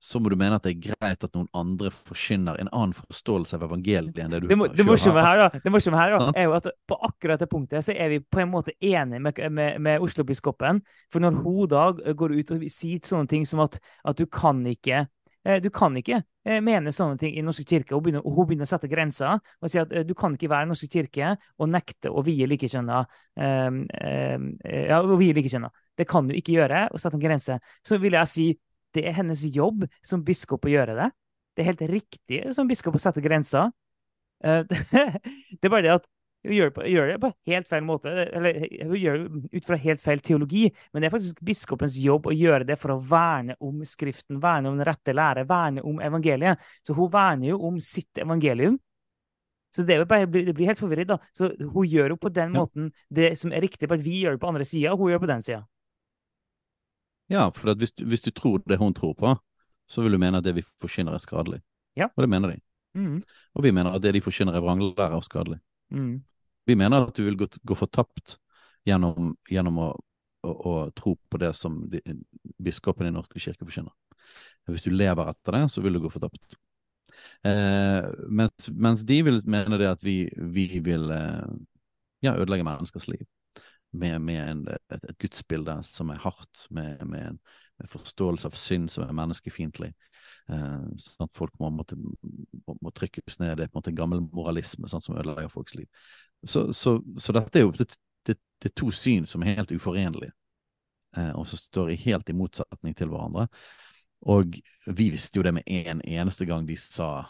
[0.00, 3.58] så må du mene at det er greit at noen andre forkynner en annen forståelse
[3.58, 6.30] av evangeliet enn det du det, må, det morsomme her, da, det morsomme her da,
[6.32, 9.42] er jo at på akkurat det punktet så er vi på en måte enige med,
[9.52, 10.80] med, med Oslo-biskopen.
[11.12, 11.84] For når hun da
[12.16, 13.76] går ut og sier sånne ting som at,
[14.08, 15.04] at du kan ikke
[15.62, 17.96] du kan ikke eh, mene sånne ting i Norske kirke.
[17.96, 20.70] Begynner, hun begynner å sette grenser og si at eh, du kan ikke være i
[20.70, 23.00] Norske kirke og nekte å vie likekjønna.
[23.40, 25.70] Um, um, ja, å vie likekjønna.
[25.96, 27.56] Det kan du ikke gjøre, å sette en grense.
[27.86, 28.46] Så vil jeg si
[28.96, 31.10] det er hennes jobb som biskop å gjøre det.
[31.54, 33.70] Det er helt riktig som biskop å sette grenser.
[34.40, 36.06] Det er bare det at
[36.40, 39.76] hun gjør, på, gjør, det på helt feil måte, eller hun gjør det ut fra
[39.82, 40.62] helt feil teologi.
[40.92, 44.70] Men det er faktisk biskopens jobb å gjøre det for å verne om Skriften, verne
[44.70, 46.62] om den rette lære, verne om evangeliet.
[46.86, 48.78] Så hun verner jo om sitt evangelium.
[49.76, 51.12] Så det, bare, det blir helt forvirret.
[51.12, 51.18] da.
[51.36, 54.42] Så Hun gjør jo på den måten det som er riktig, bare vi gjør det
[54.42, 55.60] på andre sida, og hun gjør det på den sida.
[57.30, 59.36] Ja, for hvis hvis, du tror det hun tror på,
[59.86, 61.60] så vil du mene at det vi forkynner, er skadelig.
[61.96, 62.08] Ja.
[62.16, 62.60] Og det mener de.
[62.94, 63.22] Mm.
[63.54, 65.60] Og vi mener at det de forkynner, er vranglære og skadelig.
[65.90, 66.20] Mm.
[66.66, 68.36] Vi mener at du vil gå, gå fortapt
[68.86, 69.88] gjennom, gjennom å,
[70.46, 72.02] å, å, tro på det som de,
[72.62, 73.94] biskopen i Norske kirke forkynner.
[74.70, 76.58] Hvis du lever etter det, så vil du gå fortapt.
[77.44, 80.22] Eh, mens, mens, de vil mene det at vi,
[80.54, 81.50] vi vil eh,
[82.24, 83.24] ja, ødelegge menneskers liv
[83.90, 87.40] med, med en, et, et, gudsbilde som er hardt, med, med en
[87.88, 89.90] forståelse av synd som er menneskefiendtlig.
[90.50, 93.56] Eh, sånn at folk må, måtte, må, må, trykkes ned.
[93.56, 95.88] Det er på en måte gammel moralisme sånn som ødelegger folks liv.
[96.44, 97.90] Så, så, så dette er jo det,
[98.28, 100.32] det, det, er to syn som er helt uforenlige,
[101.16, 103.48] eh, og som står helt i motsetning til hverandre.
[104.30, 107.22] Og vi visste jo det med en eneste gang de sa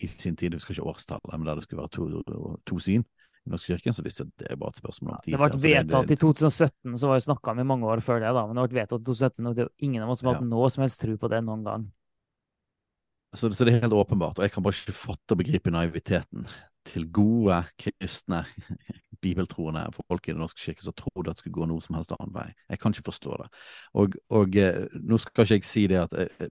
[0.00, 3.04] i sin tid, vi skal ikke årstallet, men der det skulle være to, to syn
[3.46, 5.32] i Norsk kirke, så visste jeg at det bare et spørsmål om tid.
[5.32, 8.22] Det ble altså, vedtatt i 2017, så var det snakka om i mange år før
[8.22, 10.30] det, da, men det ble vedtatt i 2017, og det er ingen av oss som
[10.30, 11.88] har hatt noe som helst tro på det noen gang.
[13.32, 16.46] Så, så, det er helt åpenbart, og jeg kan bare ikke fatte og begripe naiviteten
[16.86, 18.44] til gode kristne,
[19.22, 22.10] bibeltroende folk i Den norske kirke som trodde at det skulle gå noe som helst
[22.16, 22.48] annen vei.
[22.68, 23.46] Jeg kan ikke forstå det.
[23.94, 26.50] Og, og eh, nå skal ikke jeg si det at jeg,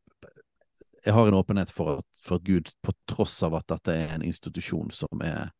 [1.05, 4.25] jeg har en åpenhet for at, for Gud, på tross av at dette er en
[4.25, 5.51] institusjon som er,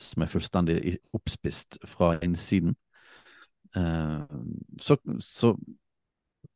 [0.00, 2.76] som er fullstendig oppspist fra innsiden,
[3.76, 4.36] eh,
[4.80, 5.54] så, så,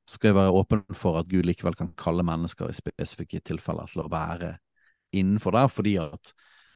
[0.09, 4.01] skal jeg være åpen for at Gud likevel kan kalle mennesker i spesifikke tilfeller til
[4.01, 4.55] å være
[5.13, 6.33] innenfor der, fordi at,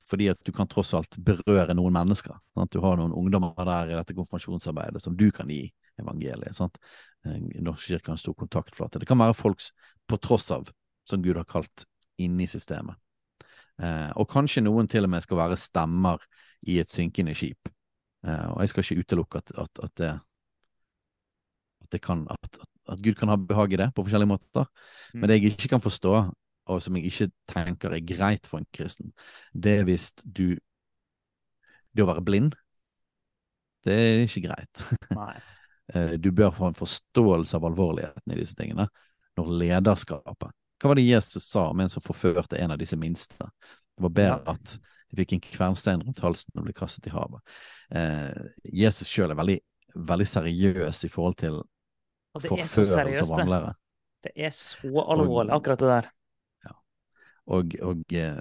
[0.08, 2.36] fordi at du kan tross alt berøre noen mennesker.
[2.52, 2.74] Sant?
[2.76, 5.62] Du har noen ungdommer der i dette konfirmasjonsarbeidet som du kan gi
[6.00, 6.52] evangeliet.
[6.56, 6.76] Sant?
[7.24, 9.00] Norsk kirke har en stor kontaktflate.
[9.00, 9.64] Det kan være folk
[10.08, 10.68] på tross av
[11.08, 11.86] som Gud har kalt
[12.20, 13.00] inni systemet.
[13.82, 16.22] Eh, og kanskje noen til og med skal være stemmer
[16.68, 17.70] i et synkende skip.
[18.26, 20.10] Eh, og jeg skal ikke utelukke at, at, at, det,
[21.82, 22.60] at, det kan, at,
[23.02, 24.68] Gud kan ha behag i det på forskjellige måter.
[25.12, 25.20] Mm.
[25.20, 26.14] Men det jeg ikke kan forstå,
[26.70, 29.12] og som jeg ikke tenker er greit for en kristen,
[29.54, 30.58] det er hvis du
[31.92, 32.54] Det å være blind,
[33.84, 34.86] det er ikke greit.
[35.10, 35.34] Nei.
[35.92, 38.84] Eh, du bør få en forståelse av alvorligheten i disse tingene
[39.36, 43.36] når lederskapet hva var det Jesus sa om en som forførte en av disse minste?
[43.38, 44.72] Det var bedre at
[45.12, 47.54] de fikk en kvernstein rundt halsen og ble kastet i havet.
[47.92, 48.48] Eh,
[48.82, 49.58] Jesus sjøl er veldig,
[50.08, 51.60] veldig, seriøs i forhold til
[52.40, 53.72] forførelse av anglere.
[54.22, 56.08] Det er så alvorlig, akkurat det der.
[56.64, 56.76] Ja.
[57.58, 58.38] Og, og eh,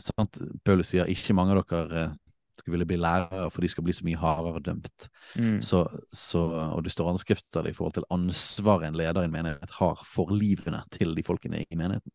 [0.00, 2.14] sant, Paulus sier ikke mange av dere eh,
[2.58, 5.08] skulle ville bli lærere, for de skal bli så mye hardere dømt.
[5.36, 5.60] Mm.
[5.62, 6.42] Så, så,
[6.76, 10.32] og det står anskrifter i forhold til ansvaret en leder i en menighet har for
[10.34, 12.12] livene til de folkene i menigheten.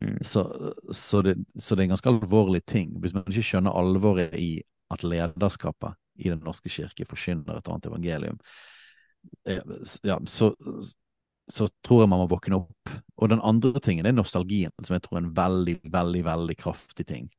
[0.00, 0.18] Mm.
[0.22, 0.46] Så,
[0.90, 2.96] så, det, så, det, er en ganske alvorlig ting.
[3.00, 7.86] Hvis man ikke skjønner alvoret i at lederskapet i Den norske kirke forkynner et annet
[7.88, 8.40] evangelium,
[9.48, 9.62] eh,
[10.04, 10.50] ja, så,
[11.48, 12.92] så tror jeg man må våkne opp.
[13.16, 17.06] Og den andre tingen er nostalgien, som jeg tror er en veldig, veldig, veldig kraftig
[17.08, 17.30] ting.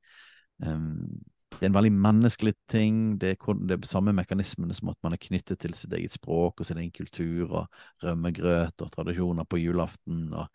[0.64, 1.22] Um,
[1.60, 3.02] det er en veldig menneskelig ting.
[3.22, 6.68] Det er, det samme mekanismene som at man er knyttet til sitt eget språk og
[6.68, 10.48] sin egen kultur, og rømmegrøt og tradisjoner på julaften og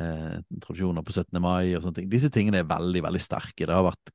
[0.00, 1.40] eh, tradisjoner på 17.
[1.42, 2.12] mai og sånne ting.
[2.12, 3.66] Disse tingene er veldig, veldig sterke.
[3.66, 4.12] Det har vært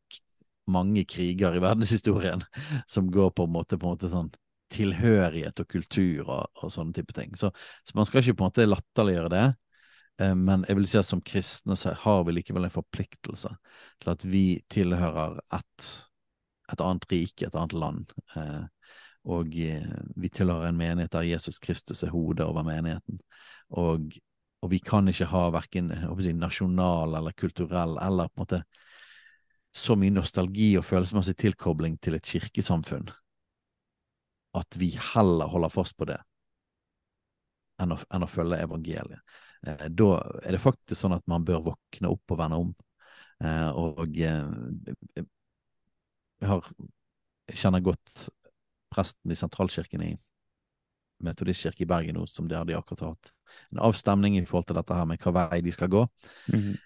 [0.73, 2.43] mange kriger i verdenshistorien
[2.93, 4.31] som går på en måte, på en måte sånn
[4.73, 7.35] tilhørighet og kultur og, og sånne type ting.
[7.37, 7.51] Så,
[7.83, 9.45] så, man skal ikke på en måte latterliggjøre det.
[10.21, 13.53] Eh, men jeg vil si at som kristne har vi likevel en forpliktelse
[14.01, 15.91] til at vi tilhører et
[16.71, 18.13] et annet rike, et annet land.
[18.37, 18.91] Eh,
[19.33, 19.87] og eh,
[20.19, 23.19] vi tilhører en menighet der Jesus Kristus er hodet over menigheten.
[23.79, 24.11] Og,
[24.63, 28.63] og vi kan ikke ha verken si, nasjonal eller kulturell eller på en måte
[29.73, 33.07] så mye nostalgi og følelsesmessig tilkobling til et kirkesamfunn
[34.53, 36.19] at vi heller holder fast på det
[37.81, 39.23] enn å, enn å følge evangeliet.
[39.65, 40.09] Eh, da
[40.43, 42.73] er det faktisk sånn at man bør våkne opp og vende om.
[43.43, 44.19] Og
[46.47, 46.67] har,
[47.53, 48.27] kjenner godt
[48.93, 50.13] presten i sentralkirken i
[51.23, 53.31] Metodistkirke i Bergen nå, som det har de akkurat hatt
[53.71, 56.07] en avstemning i forhold til dette her med hva vei de skal gå.
[56.53, 56.77] Mm -hmm.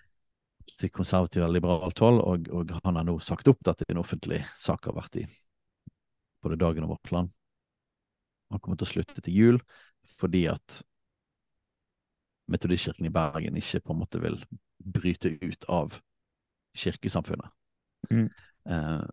[0.77, 3.95] Til konservativ og liberalt hold, og, og, han har nå sagt opp dette det er
[3.95, 5.25] en offentlig sak har vært i
[6.41, 7.29] både Dagen og Vårt Land.
[8.51, 9.61] Han kommer til å slutte til jul
[10.03, 10.83] fordi at
[12.47, 14.45] Metodistkirken i Bergen ikke på en måte vil
[14.79, 16.01] bryte ut av
[16.75, 17.49] kirkesamfunnet.
[18.11, 18.29] Mm.
[18.69, 19.07] Eh,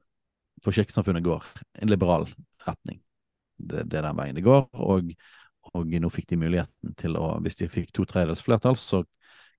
[0.64, 1.46] for kirkesamfunnet går
[1.82, 2.28] en liberal
[2.66, 3.00] retning.
[3.56, 4.66] Det, det, er den veien det går.
[4.72, 5.12] Og,
[5.72, 9.04] og, nå fikk de muligheten til å, hvis de fikk to tredjedels flertall, så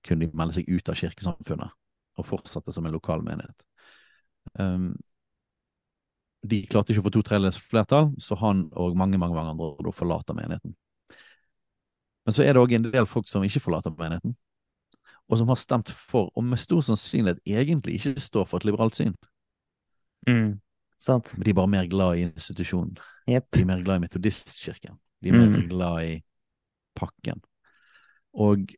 [0.06, 1.76] kunne de melde seg ut av kirkesamfunnet
[2.16, 3.66] og fortsette som en lokal menighet.
[4.58, 4.94] Um,
[6.46, 9.92] de klarte ikke å få to tredjedels flertall, så han og mange mange, mange andre
[9.94, 10.76] forlater menigheten.
[12.26, 14.34] Men så er det òg en del folk som ikke forlater menigheten,
[15.26, 18.98] og som har stemt for, og med stor sannsynlighet egentlig ikke står for et liberalt
[18.98, 19.14] syn.
[20.26, 20.56] Mm.
[20.98, 21.34] Sant.
[21.36, 22.96] De er bare mer glad i institusjonen.
[23.28, 23.50] Yep.
[23.52, 24.96] De er mer glad i metodistkirken.
[25.22, 25.68] De er mer mm.
[25.68, 26.14] glad i
[26.96, 27.42] pakken.
[28.36, 28.72] Og,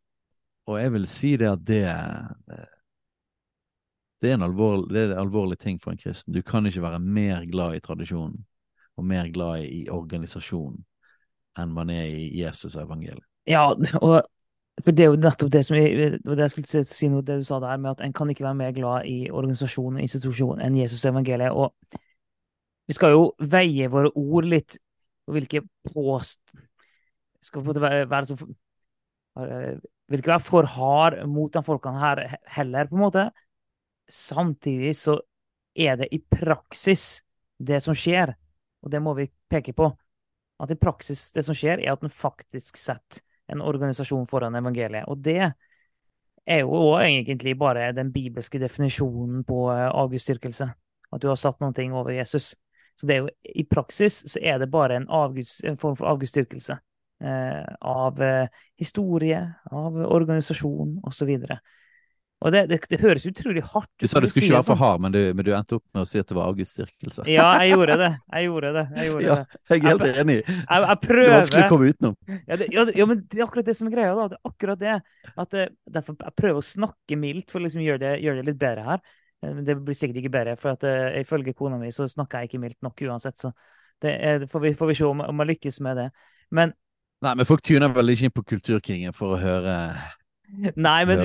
[0.67, 1.83] og, jeg vil si det at det
[4.19, 6.35] det er, en alvorlig, det er en alvorlig ting for en kristen.
[6.35, 8.41] Du kan ikke være mer glad i tradisjonen
[8.99, 10.83] og mer glad i organisasjonen
[11.59, 13.25] enn man er i Jesus evangeliet.
[13.47, 13.71] Ja,
[14.03, 14.27] og
[14.85, 17.47] for det er jo nettopp det som jeg, det jeg skulle si noe, det du
[17.47, 20.77] sa der, med at en kan ikke være mer glad i organisasjonen og institusjonen enn
[20.79, 21.51] Jesus evangeliet.
[21.51, 21.75] Og
[22.89, 24.79] vi skal jo veie våre ord litt,
[25.29, 26.41] og hvilke påst...
[27.45, 28.37] Skal på en måte være, være så
[30.11, 32.23] Vil ikke være for hard mot de folkene her
[32.57, 33.25] heller, på en måte.
[34.11, 35.15] Samtidig så
[35.79, 37.21] er det i praksis
[37.59, 38.33] det som skjer,
[38.83, 39.91] og det må vi peke på.
[40.59, 43.23] At i praksis det som skjer, er at en faktisk setter
[43.53, 45.07] en organisasjon foran evangeliet.
[45.09, 45.53] Og det
[46.49, 50.69] er jo òg egentlig bare den bibelske definisjonen på eh, avgudsdyrkelse.
[51.13, 52.55] At du har satt noen ting over Jesus.
[52.99, 53.33] Så det er jo,
[53.63, 56.79] i praksis så er det bare en, avguds, en form for avgudsdyrkelse.
[57.19, 58.47] Eh, av eh,
[58.79, 59.41] historie,
[59.71, 61.33] av organisasjon osv.
[62.39, 64.05] Og det, det, det høres utrolig hardt ut.
[64.05, 66.05] Du sa du skulle ikke være for hard, men du, men du endte opp med
[66.05, 67.27] å si at det var avgudsdyrkelse.
[67.31, 68.11] Ja, jeg gjorde det.
[68.31, 68.85] Jeg gjorde det.
[68.95, 69.39] Jeg gjorde Ja,
[69.73, 70.37] jeg er helt enig.
[70.47, 72.15] Jeg, jeg Det er vanskelig å komme utenom.
[72.39, 74.29] ja, det, ja, ja, men det er akkurat det som er greia, da.
[74.31, 74.97] Det er akkurat det.
[75.35, 78.53] At eh, derfor jeg prøver å snakke mildt for å liksom gjøre det, gjøre det
[78.53, 79.03] litt bedre her.
[79.45, 82.51] Eh, det blir sikkert ikke bedre, for at, uh, ifølge kona mi så snakker jeg
[82.51, 83.39] ikke mildt nok uansett.
[83.39, 83.53] Så
[84.03, 86.11] det er, får, vi, får vi se om, om jeg lykkes med det.
[86.55, 86.77] Men
[87.19, 89.73] Nei, men folk tuner veldig ikke inn på Kulturkringen for å høre,
[90.49, 91.21] Nei, men.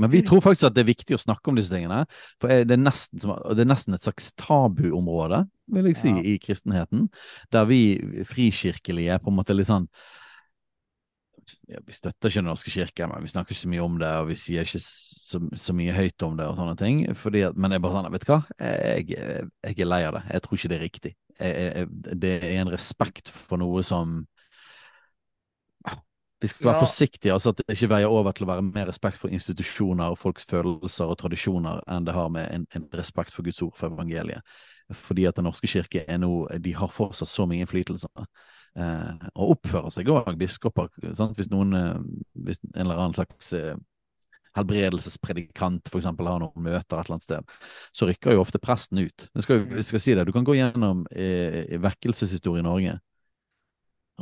[0.00, 2.00] Men vi tror faktisk at det er viktig å snakke om disse tingene.
[2.42, 5.44] For det er nesten, som, det er nesten et slags tabuområde,
[5.76, 6.24] vil jeg si, Ja.
[6.32, 7.06] i kristenheten.
[7.54, 9.86] Der vi frikirkelige på en måte litt sånn
[11.70, 14.10] ja, Vi støtter ikke Den norske kirke, men vi snakker ikke så mye om det,
[14.20, 17.02] og vi sier ikke så, så mye høyt om det og sånne ting.
[17.10, 20.24] At, men jeg bare sånn, vet du hva, jeg, jeg er lei av det.
[20.36, 21.14] Jeg tror ikke det er riktig.
[21.40, 24.22] Jeg, jeg, det er en respekt for noe som
[26.40, 26.80] vi skal være Ja.
[26.80, 30.18] forsiktige, altså at det ikke veier over til å være mer respekt for institusjoner og
[30.18, 33.88] folks følelser og tradisjoner enn det har med en, en respekt for Guds ord for
[33.88, 34.42] evangeliet.
[34.92, 38.08] Fordi at Den norske kirke er nå De har fortsatt så mye innflytelse.
[38.74, 40.90] Eh, og oppfører seg òg, biskoper.
[41.14, 41.36] Sant?
[41.38, 41.98] Hvis noen eh,
[42.46, 43.76] Hvis en eller annen slags eh,
[44.54, 47.54] helbredelsespredikant eksempel har noen møter et eller annet sted,
[47.94, 49.26] så rykker jo ofte presten ut.
[49.34, 52.98] Jeg skal, jeg skal si det, Du kan gå gjennom eh, vekkelseshistorie i Norge,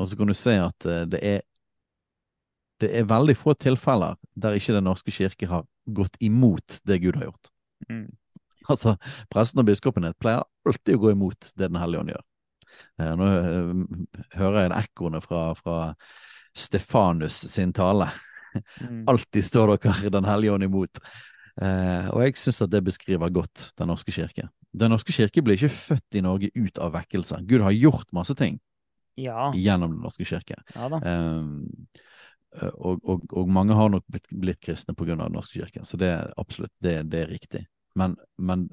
[0.01, 1.41] og så kan du se at eh, det er
[2.83, 7.15] det er veldig få tilfeller der ikke Den norske kirke har gått imot det Gud
[7.15, 7.51] har gjort.
[7.87, 8.09] Mm.
[8.71, 8.97] Altså,
[9.31, 12.25] Presten og biskopene pleier alltid å gå imot det Den hellige ånd gjør.
[13.01, 13.71] Eh, nå eh,
[14.39, 15.77] hører jeg ekkoene fra, fra
[16.57, 18.11] Stefanus sin tale.
[18.85, 19.07] Mm.
[19.09, 20.99] Alltid står dere Den hellige ånd imot.
[21.61, 24.49] Eh, og jeg syns at det beskriver godt Den norske kirke.
[24.73, 27.41] Den norske kirke ble ikke født i Norge ut av vekkelse.
[27.49, 28.61] Gud har gjort masse ting
[29.21, 29.51] Ja.
[29.53, 30.57] gjennom Den norske kirke.
[30.75, 30.89] ja.
[30.89, 31.87] Um,
[32.77, 35.15] og, og, og mange har nok blitt, blitt kristne pga.
[35.17, 37.63] Den norske kirken, så det er absolutt det, det er riktig.
[37.97, 38.67] Men, men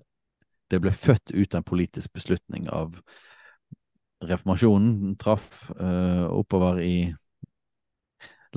[0.72, 2.98] det ble født ut av en politisk beslutning av
[4.26, 6.96] reformasjonen traff uh, oppover i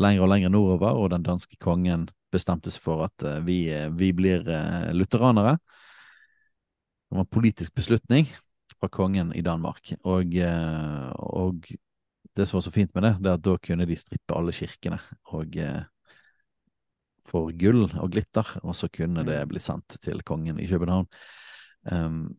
[0.00, 3.66] lenger og lenger nordover, og den danske kongen bestemte seg for at uh, vi,
[3.98, 5.58] vi, blir uh, lutheranere.
[7.06, 8.30] Det var en politisk beslutning
[8.78, 11.66] fra kongen i Danmark, og, og
[12.36, 14.54] det som var så fint med det, det er at da kunne de strippe alle
[14.56, 14.98] kirkene
[15.36, 15.82] og eh,
[17.28, 21.06] for gull og glitter, og så kunne det bli sendt til kongen i København.
[21.92, 22.34] Um,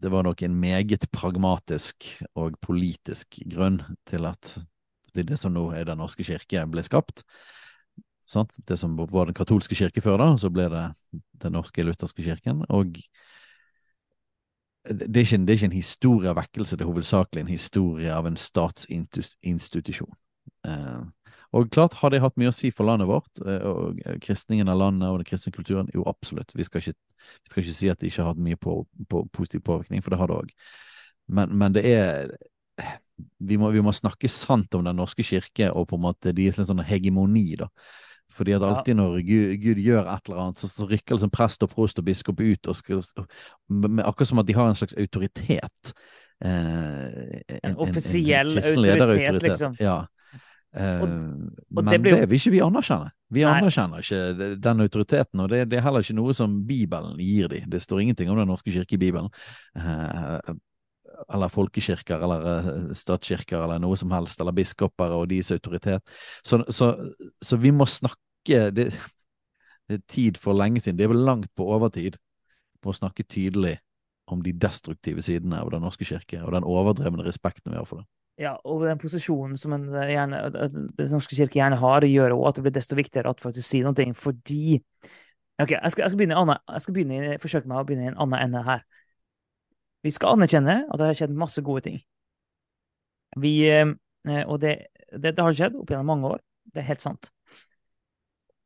[0.00, 4.56] det var nok en meget pragmatisk og politisk grunn til at
[5.14, 7.22] det, som nå er Den norske kirke, ble skapt.
[8.26, 8.56] Sant?
[8.66, 10.84] Det som var den katolske kirke før, da, så ble det
[11.42, 12.64] Den norske lutherske kirken.
[12.68, 12.98] og
[14.84, 18.12] det er, ikke, det er ikke en historie av vekkelse, det er hovedsakelig en historie
[18.12, 20.12] av en statsinstitusjon.
[20.68, 24.68] Eh, og klart, har det hatt mye å si for landet vårt, eh, og kristningen
[24.68, 25.88] av landet og den kristne kulturen?
[25.94, 26.52] Jo, absolutt.
[26.52, 29.24] Vi skal ikke, vi skal ikke si at det ikke har hatt mye på, på
[29.34, 30.54] positiv påvirkning, for det har det òg.
[31.34, 32.34] Men, men, det er
[33.38, 36.58] vi må, vi må, snakke sant om Den norske kirke og på en måte deres
[36.58, 37.70] sånn hegemoni, da.
[38.34, 41.62] Fordi at alltid når Gud, Gud, gjør et eller annet, så, så rykker liksom prest
[41.62, 43.02] og prost og biskop ut, og skal,
[43.70, 45.92] med, akkurat som at de har en slags autoritet.
[46.42, 49.78] Eh, en, en, offisiell en, en autoritet, liksom.
[49.78, 50.00] Ja.
[50.74, 51.08] Eh, og,
[51.76, 53.12] og men det, det, vil ikke vi anerkjenne.
[53.34, 53.54] Vi Nei.
[53.60, 57.68] anerkjenner ikke den autoriteten, og det, det, er heller ikke noe som Bibelen gir dem.
[57.70, 59.30] Det står ingenting om Den norske kirke i Bibelen.
[59.78, 60.54] Eh,
[61.34, 66.02] eller folkekirker eller statskirker eller noe som helst, eller biskoper og deres autoritet.
[66.42, 66.90] Så, så,
[67.38, 68.18] så vi må snakke
[68.74, 72.18] det, det, er tid for lenge siden, det er vel langt på overtid,
[72.82, 73.78] på å snakke tydelig
[74.26, 78.02] om de destruktive sidene av Den norske kirke, og den overdrevne respekten vi har for
[78.02, 78.08] det.
[78.40, 80.40] Ja, og den posisjonen som en gjerne,
[80.98, 83.86] Den norske kirke gjerne har, gjør også at det blir desto viktigere at faktisk sier
[83.86, 84.80] noe, fordi
[85.62, 88.16] Ok, jeg skal, jeg skal begynne, jeg skal begynne, forsøke meg å begynne i en
[88.24, 88.80] annen ende her.
[90.02, 92.00] Vi skal anerkjenne at det har skjedd masse gode ting.
[93.38, 94.72] Vi, og det,
[95.14, 96.42] det, det har skjedd opp gjennom mange år.
[96.74, 97.30] Det er helt sant.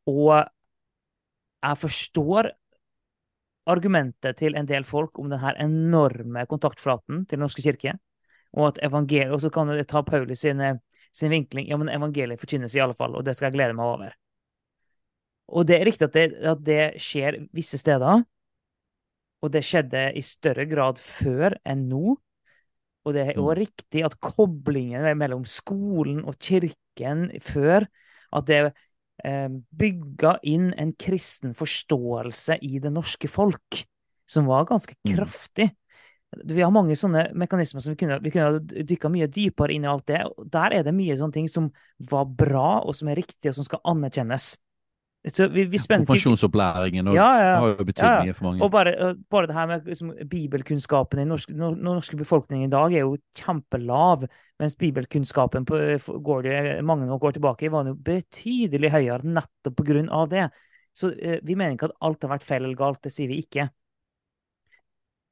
[0.08, 2.54] Og jeg forstår
[3.68, 7.98] argumentet til en del folk om denne enorme kontaktflaten til Den norske kirke,
[8.58, 10.62] og at evangeliet, og så kan det ta Paulus sin,
[11.14, 13.86] sin vinkling ja, men evangeliet forkynnes i alle fall, og det skal jeg glede meg
[13.86, 14.16] over.
[15.48, 18.24] Og det er riktig at det, at det skjer visse steder,
[19.38, 22.16] og det skjedde i større grad før enn nå.
[23.06, 23.60] Og det er òg Mm.
[23.62, 27.86] riktig at koblingen mellom skolen og kirken før
[28.30, 28.74] At det
[29.24, 33.86] eh, bygga inn en kristen forståelse i det norske folk
[34.28, 35.16] som var ganske Mm.
[35.16, 35.70] kraftig.
[36.36, 39.90] Vi har mange sånne mekanismer som vi kunne, vi kunne dykka mye dypere inn i
[39.90, 40.20] alt det.
[40.28, 41.70] og Der er det mye sånne ting som
[42.10, 44.56] var bra, og som er riktig, og som skal anerkjennes.
[45.28, 48.26] så vi, vi spente Konfirmasjonsopplæringen Ja, ja, har jo betydd ja, ja.
[48.28, 48.62] mye for mange.
[48.62, 52.92] Og bare, bare det her med liksom, bibelkunnskapen i den norsk, norske befolkningen i dag
[52.92, 54.28] er jo kjempelav,
[54.60, 55.80] mens bibelkunnskapen på,
[56.28, 60.50] går det mange år tilbake var jo betydelig høyere nettopp på grunn av det.
[60.92, 63.40] Så eh, vi mener ikke at alt har vært feil eller galt, det sier vi
[63.44, 63.70] ikke.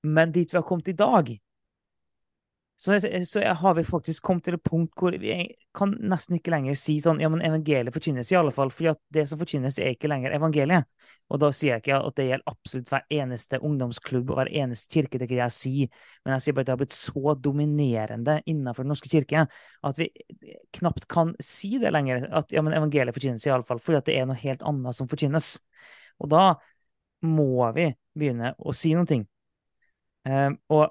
[0.06, 1.32] Men dit vi har kommet i dag,
[2.78, 5.32] så, så har vi faktisk kommet til et punkt hvor vi
[5.76, 9.22] kan nesten ikke lenger si sånn Ja, men evangeliet forkynnes i alle fall, for det
[9.30, 10.84] som forkynnes, er ikke lenger evangeliet.
[11.32, 14.92] Og da sier jeg ikke at det gjelder absolutt hver eneste ungdomsklubb og hver eneste
[14.92, 15.72] kirke, det kan jeg si,
[16.24, 20.00] men jeg sier bare at det har blitt så dominerende innenfor Den norske kirke at
[20.02, 20.10] vi
[20.76, 22.28] knapt kan si det lenger.
[22.28, 25.00] At ja, men evangeliet forkynnes i alle fall, fordi at det er noe helt annet
[25.00, 25.54] som forkynnes.
[26.20, 26.44] Og da
[27.24, 29.24] må vi begynne å si noe.
[30.26, 30.90] Um, og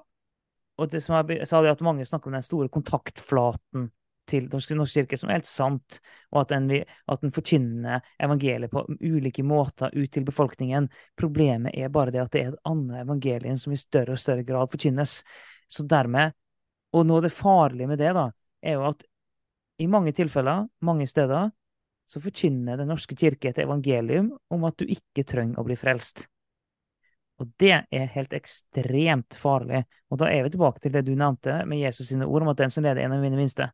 [0.76, 3.88] og det som jeg sa det at mange snakker om den store kontaktflaten
[4.26, 6.00] til Norsk, norsk kirke, som er helt sant,
[6.34, 10.88] og at den, at den forkynner evangeliet på ulike måter ut til befolkningen.
[11.16, 14.44] Problemet er bare det at det er et annet evangelium som i større og større
[14.46, 15.20] grad forkynnes.
[15.70, 16.34] Så dermed,
[16.92, 18.28] og noe av det farlige med det, da,
[18.66, 19.06] er jo at
[19.78, 21.52] i mange tilfeller, mange steder,
[22.06, 26.26] så forkynner Den norske kirke et evangelium om at du ikke trenger å bli frelst.
[27.42, 29.82] Og det er helt ekstremt farlig.
[30.08, 32.62] Og da er vi tilbake til det du nevnte med Jesus sine ord om at
[32.62, 33.68] den som leder en av mine minste,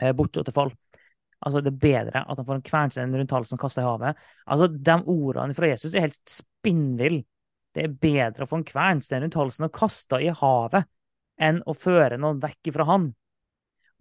[0.00, 0.72] er borte og til fall.
[1.42, 4.24] Altså, det er bedre at han får en kvernstein rundt halsen og kaster i havet.
[4.46, 7.24] Altså, De ordene fra Jesus er helt spinnville.
[7.72, 10.88] Det er bedre å få en kvernstein rundt halsen og kasta i havet
[11.42, 13.08] enn å føre noen vekk fra han.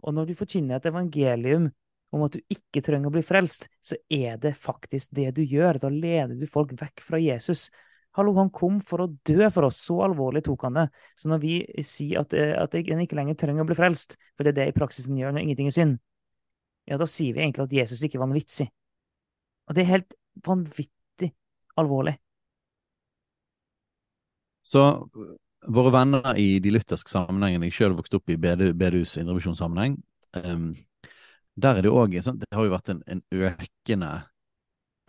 [0.01, 1.69] Og når du forkynner et evangelium
[2.11, 5.79] om at du ikke trenger å bli frelst, så er det faktisk det du gjør.
[5.79, 7.69] Da leder du folk vekk fra Jesus.
[8.17, 9.79] Hallo, han kom for å dø for oss.
[9.87, 10.87] Så alvorlig tok han det.
[11.19, 11.53] Så når vi
[11.85, 14.67] sier at, eh, at en ikke lenger trenger å bli frelst, for det er det
[14.71, 15.99] i praksisen gjør når ingenting er synd,
[16.89, 18.67] ja, da sier vi egentlig at Jesus ikke var en vitsig.
[19.69, 21.31] Og det er helt vanvittig
[21.79, 22.17] alvorlig.
[24.67, 24.83] Så
[25.71, 29.97] våre venner i de lutherske sammenhengene, jeg sjøl vokste opp i BDUs indrevisjonssammenheng,
[30.41, 30.71] um,
[31.61, 34.11] der er det òg sånn, Det har jo vært en, en økende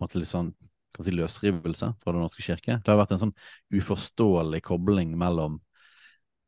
[0.01, 0.51] måte litt sånn,
[0.93, 2.79] kan si løsrivelse fra Den norske kirke.
[2.79, 3.35] Det har vært en sånn
[3.73, 5.59] uforståelig kobling mellom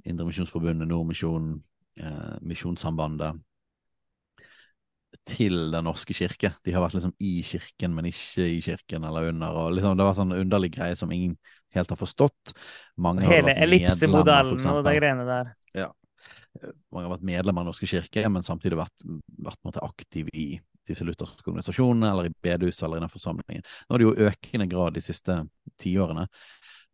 [0.05, 1.57] Indremisjonsforbundet, Nordmisjonen,
[1.97, 3.41] eh, Misjonssambandet
[5.25, 6.53] til Den norske kirke.
[6.63, 9.47] De har vært liksom i kirken, men ikke i kirken eller under.
[9.49, 11.37] og liksom, Det har vært sånn underlig greie som ingen
[11.73, 12.53] helt har forstått.
[12.97, 15.53] Mange Hele ellipsemodellen og de greiene der.
[15.75, 15.89] Ja.
[16.93, 19.07] Mange har vært medlemmer av Den norske kirke, men samtidig vært,
[19.43, 20.47] vært aktiv i
[20.87, 23.65] disse lutherske organisasjonene, eller i bedehuset eller i den forsamlingen.
[23.87, 25.37] Nå er det jo økende grad de siste
[25.81, 26.27] tiårene.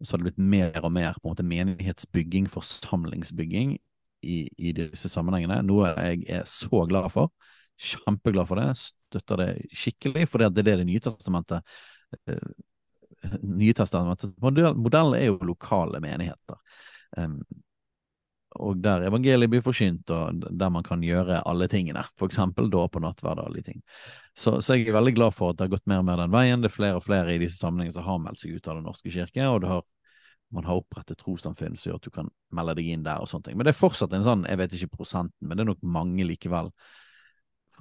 [0.02, 3.76] Så har det blitt mer og mer på en måte menighetsbygging, forsamlingsbygging
[4.26, 5.62] i, i disse sammenhengene.
[5.66, 7.32] Noe jeg er så glad for.
[7.82, 8.70] Kjempeglad for det.
[8.82, 11.74] Støtter det skikkelig, for det er det det nye testamentet
[12.30, 12.52] uh,
[13.46, 16.58] Nye testamentet Modellen er jo lokale menigheter.
[17.18, 17.38] Um,
[18.60, 22.04] og der evangeliet blir forsynt, og der man kan gjøre alle tingene.
[22.20, 23.80] For eksempel dåp og nattverd og alle ting.
[24.36, 26.34] Så, så, jeg er veldig glad for at det har gått mer og mer den
[26.34, 26.64] veien.
[26.64, 28.88] Det er flere og flere i disse sammenhengene som har meldt seg ut av Den
[28.90, 29.86] norske kirke, og har,
[30.52, 33.50] man har opprettet trossamfunn som gjør at du kan melde deg inn der og sånne
[33.50, 33.60] ting.
[33.60, 36.28] Men det er fortsatt en sånn, jeg vet ikke prosenten, men det er nok mange
[36.28, 36.74] likevel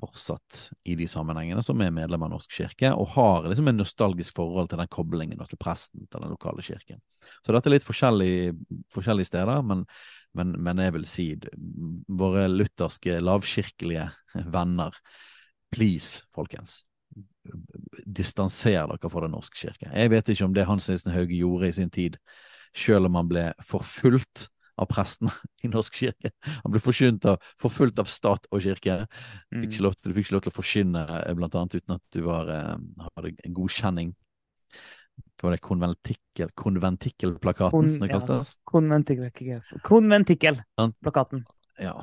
[0.01, 4.39] fortsatt i de sammenhengene som er medlem av Norsk kirke, og har liksom en nostalgisk
[4.39, 7.03] forhold til den koblingen og til presten til den lokale kirken.
[7.45, 8.55] Så dette er litt forskjellige,
[8.95, 9.85] forskjellige steder, men,
[10.37, 11.27] men, men, jeg vil si
[12.21, 14.07] våre lutherske, lavkirkelige
[14.53, 14.95] venner,
[15.75, 16.85] please, folkens.
[18.07, 19.91] Distanser dere fra Den norske kirke.
[19.91, 22.19] Jeg vet ikke om det Hans Nilsen Hauge gjorde i sin tid,
[22.77, 24.49] selv om han ble forfulgt
[24.81, 25.33] av prestene
[25.65, 26.33] i norsk kirke.
[26.63, 29.03] Han ble forkynt av, forfulgt av stat og kirke.
[29.53, 29.83] Fikk mm.
[29.85, 32.51] lov, du fikk ikke lov til å forkynne eh, blant annet uten at du var,
[32.55, 34.15] eh, hadde en godkjenning.
[35.21, 38.55] Hva var det konventikkel, konventikkelplakaten Kon, det kaltes?
[38.57, 39.61] Ja,
[39.91, 41.45] konventikkelplakaten.
[41.81, 41.95] Ja.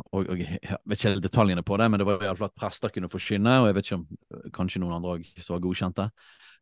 [0.00, 3.10] Og, og, jeg vet ikke detaljene på det, men det var iallfall at prester kunne
[3.12, 6.08] forkynne, og jeg vet ikke om kanskje noen andre òg så godkjente.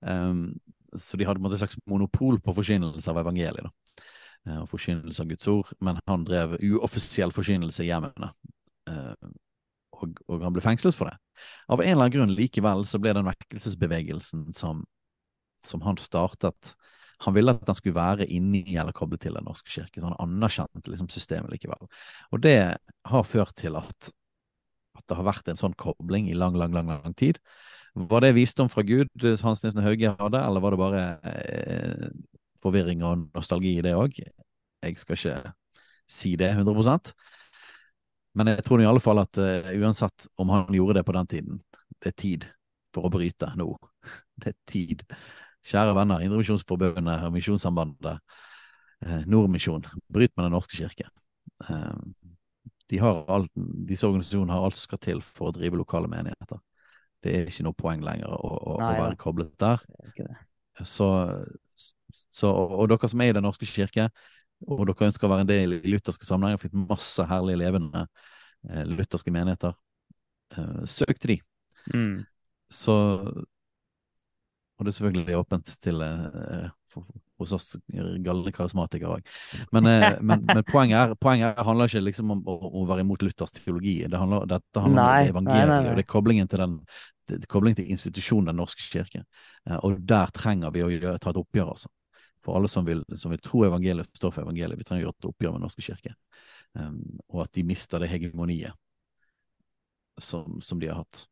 [0.00, 0.48] Um,
[0.96, 3.68] så de hadde en slags monopol på forkynnelse av evangeliet.
[3.68, 4.04] da.
[4.46, 8.30] Eh, og forkynnelse av Guds ord, men han drev uoffisiell forkynnelse i hjemmene.
[8.90, 9.30] Eh,
[9.98, 11.18] og, og, han ble fengslet for det.
[11.68, 14.84] Av en eller annen grunn likevel så ble den vekkelsesbevegelsen som,
[15.64, 16.74] som han startet
[17.24, 19.98] Han ville at han skulle være inni eller koblet til Den norske kirke.
[19.98, 21.88] Så han anerkjente liksom systemet likevel.
[22.30, 24.10] Og det har ført til at,
[24.94, 27.40] at det har vært en sånn kobling i lang, lang, lang, lang tid.
[27.98, 29.10] Var det visdom fra Gud
[29.42, 32.06] Hans Nilsen Hauge hadde, eller var det bare eh,
[32.62, 34.20] forvirring og nostalgi i det òg.
[34.84, 35.52] Jeg skal ikke
[36.08, 37.12] si det 100%
[38.38, 41.26] Men jeg tror i alle fall at uh, uansett om han gjorde det på den
[41.26, 41.60] tiden,
[41.98, 42.46] det er tid
[42.94, 43.72] for å bryte nå.
[44.38, 45.02] Det er tid.
[45.66, 48.20] Kjære venner, Indremisjonsforbundet og Misjonssambandet,
[49.04, 51.08] eh, Nordmisjon, bryt med Den norske kirke.
[51.68, 51.94] Eh,
[52.90, 53.50] de alt,
[53.88, 56.60] disse organisasjonene har alt som skal til for å drive lokale menigheter.
[57.22, 59.82] Det er ikke noe poeng lenger å, å, Nei, å være koblet der.
[60.86, 61.08] Så,
[61.74, 64.08] så, og dere som er i Den norske kirke,
[64.66, 68.06] og dere ønsker å være en del i lutherske sammenhenger, fikk masse herlige levende
[68.70, 69.76] eh, lutherske menigheter.
[70.54, 71.38] Eh, søk til de.
[71.94, 72.16] Mm.
[72.72, 72.94] Så
[74.78, 76.68] Og det er selvfølgelig åpent til eh,
[77.38, 77.76] hos oss
[78.24, 79.28] galne karismatikere òg.
[79.74, 83.04] Men, eh, men, men, poenget, er, poenget er, handler ikke liksom om å, å være
[83.06, 84.00] imot Luthers teologi.
[84.10, 86.76] Det handler, dette handler nei, om evangeliet, nei, nei, og det er koblingen til, den,
[87.30, 89.24] det, koblingen til institusjonen Den norske kirke.
[89.68, 91.92] Eh, og der trenger vi å gjøre, ta et oppgjør, altså.
[92.44, 94.78] For alle som vil, som vil tro evangeliet, står for evangeliet.
[94.78, 96.14] Vi trenger å gjøre et oppgjør med Den norske kirke.
[96.78, 97.00] Um,
[97.32, 98.76] og at de mister det hegemoniet
[100.22, 101.24] som, som de har hatt.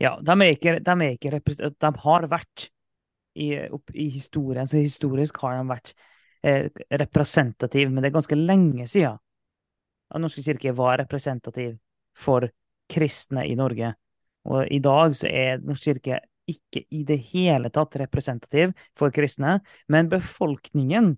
[0.00, 2.70] Ja, de, ikke, de, ikke de har vært
[3.34, 4.68] i, opp, i historien.
[4.68, 5.92] Så historisk har de vært
[6.42, 6.70] eh,
[7.02, 9.20] representativ, men det er ganske lenge siden
[10.10, 11.76] at Norske kirke var representativ
[12.18, 12.48] for
[12.90, 13.92] kristne i Norge.
[14.50, 16.20] Og i dag så er norske kirke
[16.50, 21.12] ikke i det hele tatt representativ for kristne, men befolkningen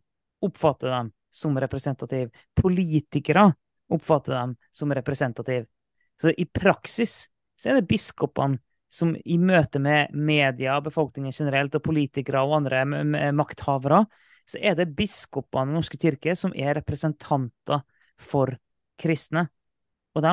[0.45, 2.29] oppfatter dem som representativ.
[2.59, 3.47] Politikere
[3.93, 5.65] oppfatter dem som representativ.
[6.21, 8.61] Så i praksis så er det biskopene
[8.93, 12.85] som i møte med media, befolkningen generelt, og politikere og andre
[13.33, 14.03] makthavere,
[14.49, 17.83] så er det biskopene i Den norske kirke som er representanter
[18.21, 18.53] for
[19.01, 19.47] kristne.
[20.13, 20.33] Og de,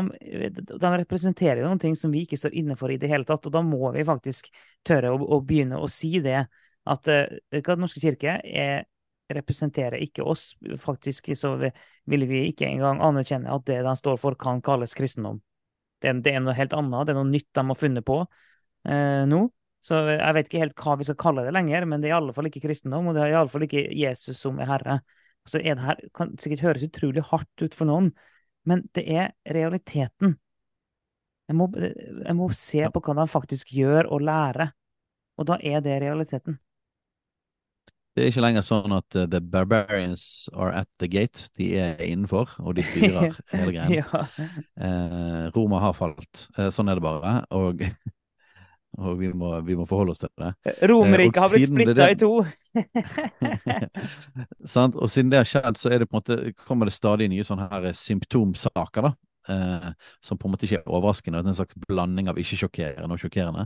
[0.60, 3.46] de, representerer jo noen ting som vi ikke står inne for i det hele tatt,
[3.48, 4.50] og da må vi faktisk
[4.84, 6.42] tørre å, å begynne å si det.
[6.90, 8.84] At uh, Den norske kirke er,
[9.32, 10.52] representerer ikke oss.
[10.82, 15.40] Faktisk så vil vi ikke engang anerkjenne at det de står for, kan kalles kristendom.
[16.02, 18.24] Det, det er noe helt annet, det er noe nytt de har funnet på
[18.90, 19.46] eh, nå.
[19.80, 22.20] Så jeg vet ikke helt hva vi skal kalle det lenger, men det er i
[22.20, 25.00] alle fall ikke kristendom, og det er i alle fall ikke Jesus som er herre.
[25.48, 28.12] Så er det her kan sikkert høres utrolig hardt ut for noen,
[28.68, 30.36] men det er realiteten.
[31.50, 34.70] Jeg må, jeg må se på hva de faktisk gjør, og lære.
[35.40, 36.60] Og da er det realiteten.
[38.14, 41.48] Det er ikke lenger sånn at uh, the barbarians are at the gate.
[41.56, 44.02] De er innenfor, og de styrer hele greia.
[44.02, 44.24] ja.
[44.84, 46.50] uh, Roma har falt.
[46.58, 47.38] Uh, sånn er det bare.
[47.56, 47.86] Og
[49.00, 50.52] og vi må, vi må, forholde oss til det.
[50.90, 52.32] Romerike eh, har blitt splitta i to!
[54.76, 54.98] sant?
[55.00, 56.38] Og siden det har skjedd, så det måte,
[56.68, 59.08] kommer det stadig nye sånne her symptomsaker.
[59.08, 59.14] da,
[59.54, 59.90] eh,
[60.26, 61.42] Som på en måte ikke er overraskende.
[61.42, 63.66] Det er en slags blanding av ikke-sjokkerende og sjokkerende.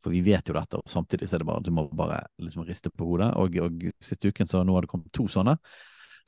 [0.00, 2.64] For vi vet jo dette, og samtidig så er det bare du må bare liksom
[2.64, 3.30] riste på hodet.
[3.36, 5.58] Og, og siste uken så nå har det kommet to sånne,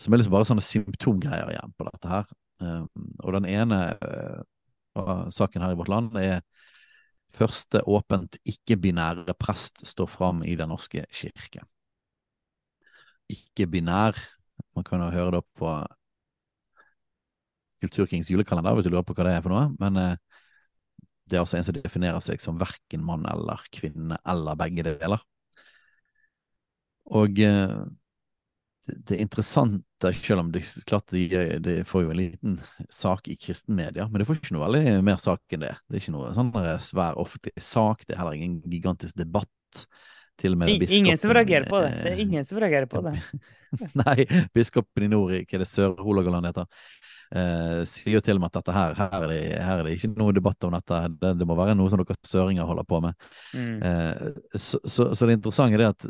[0.01, 2.27] som er liksom bare sånne symptomgreier igjen på dette her.
[2.63, 2.89] Um,
[3.25, 6.43] og den ene uh, saken her i vårt land er
[7.33, 11.65] første åpent ikke-binære prest står fram i Den norske kirke.
[13.33, 14.19] Ikke-binær
[14.77, 15.69] Man kan jo høre det på
[17.83, 19.67] Kulturkings julekalender hvis du lurer på hva det er for noe.
[19.81, 20.15] Men eh,
[21.29, 25.23] det er altså en som definerer seg som verken mann eller kvinne eller begge deler.
[27.13, 27.51] Og det,
[29.09, 29.85] det interessante,
[30.19, 31.25] selv om det, klart de,
[31.63, 32.57] de, får jo en liten
[32.93, 35.75] sak i kristenmedia, men det får ikke noe veldig mer sak enn det.
[35.87, 39.87] Det er ikke noe sånn svær offentlig sak, det er heller ingen gigantisk debatt.
[40.41, 41.91] Til og med biskopen, ingen som reagerer på det.
[42.03, 43.13] Det er ingen som reagerer på det.
[44.01, 44.25] Nei,
[44.57, 46.87] biskopen i nord, hva er det Sør-Hålogaland heter,
[47.33, 49.95] Uh, sier jo til og med at dette her, her er, det, her er det
[49.97, 52.99] ikke noe debatt om dette, det, det må være noe som dere søringer holder på
[53.01, 53.29] med.
[53.57, 53.79] Mm.
[53.81, 56.05] Uh, så, så, så, det interessante er at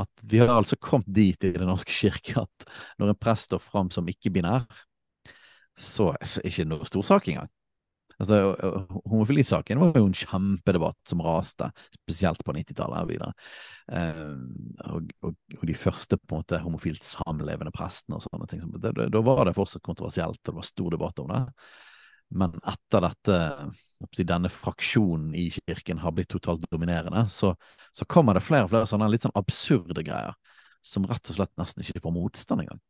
[0.00, 2.68] at vi har altså kommet dit i Den norske kirke at
[3.00, 4.64] når en prest står fram som ikke-binær,
[5.78, 7.50] så er det ikke noe stor sak engang.
[8.20, 8.36] Altså,
[9.08, 13.32] Homofilisaken var jo en kjempedebatt som raste, spesielt på 90-tallet og videre.
[13.90, 18.62] Uh, og, og, og, de første på en måte homofilt samlevende prestene og sånne ting.
[18.82, 21.42] Da var det fortsatt kontroversielt, og det var stor debatt om det.
[22.32, 23.38] Men etter dette,
[24.24, 27.54] denne fraksjonen i kirken har blitt totalt dominerende, så,
[27.92, 30.34] så kommer det flere og flere sånne litt sånn absurde greier
[30.82, 32.80] som rett og slett nesten ikke får motstand engang.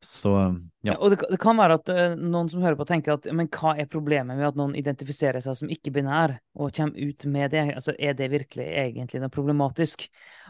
[0.00, 0.32] Så,
[0.80, 0.94] ja.
[0.96, 3.74] Og det, det, kan være at uh, noen som hører på, tenker at men hva
[3.76, 7.66] er problemet med at noen identifiserer seg som ikke-binær og kommer ut med det?
[7.74, 10.06] Altså, Er det virkelig egentlig noe problematisk?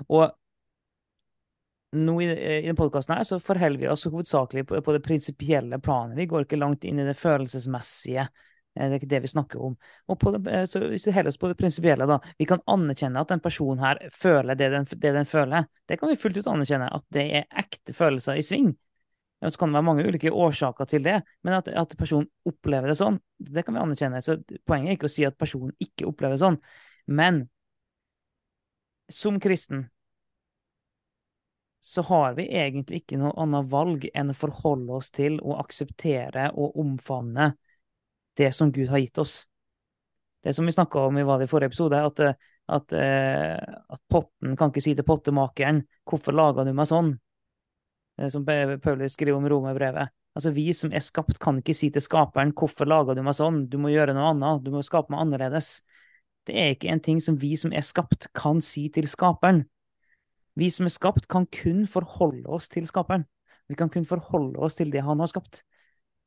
[0.06, 0.28] Og
[1.92, 5.80] nå i, i denne podkasten her, så forholder vi oss hovedsakelig på, på det prinsipielle
[5.82, 6.16] planet.
[6.18, 8.28] Vi går ikke langt inn i det følelsesmessige.
[8.78, 9.76] Eh, det er ikke det vi snakker om.
[10.06, 12.20] Det, eh, så hvis vi holder oss på det prinsipielle, da.
[12.38, 15.66] Vi kan anerkjenne at en person her føler det den, det den, føler.
[15.88, 16.90] Det kan vi fullt ut anerkjenne.
[16.94, 18.72] At det er ekte følelser i sving.
[19.40, 22.92] Og Så kan det være mange ulike årsaker til det, men at, at personen opplever
[22.92, 24.20] det sånn, det kan vi anerkjenne.
[24.20, 24.36] Så
[24.68, 26.58] poenget er ikke å si at personen ikke opplever det sånn,
[27.08, 27.46] men
[29.08, 29.86] som kristen
[31.80, 36.50] så har vi egentlig ikke noe annet valg enn å forholde oss til og akseptere
[36.52, 37.54] og omfavne
[38.36, 39.46] det som Gud har gitt oss.
[40.44, 42.20] Det som vi snakka om i det forrige episode, at,
[42.68, 43.56] at, eh,
[43.88, 47.18] at, potten kan ikke si til pottemakeren 'Hvorfor laga du meg sånn?'
[48.28, 50.08] Som Paulus skriver om romerbrevet.
[50.36, 53.68] Altså, vi som er skapt, kan ikke si til skaperen 'Hvorfor laga du meg sånn?'
[53.68, 54.64] Du må gjøre noe annet.
[54.64, 55.80] Du må skape meg annerledes.
[56.46, 59.66] Det er ikke en ting som vi som er skapt, kan si til skaperen.
[60.60, 63.24] Vi som er skapt, kan kun forholde oss til skaperen.
[63.70, 65.62] Vi kan kun forholde oss til det han har skapt.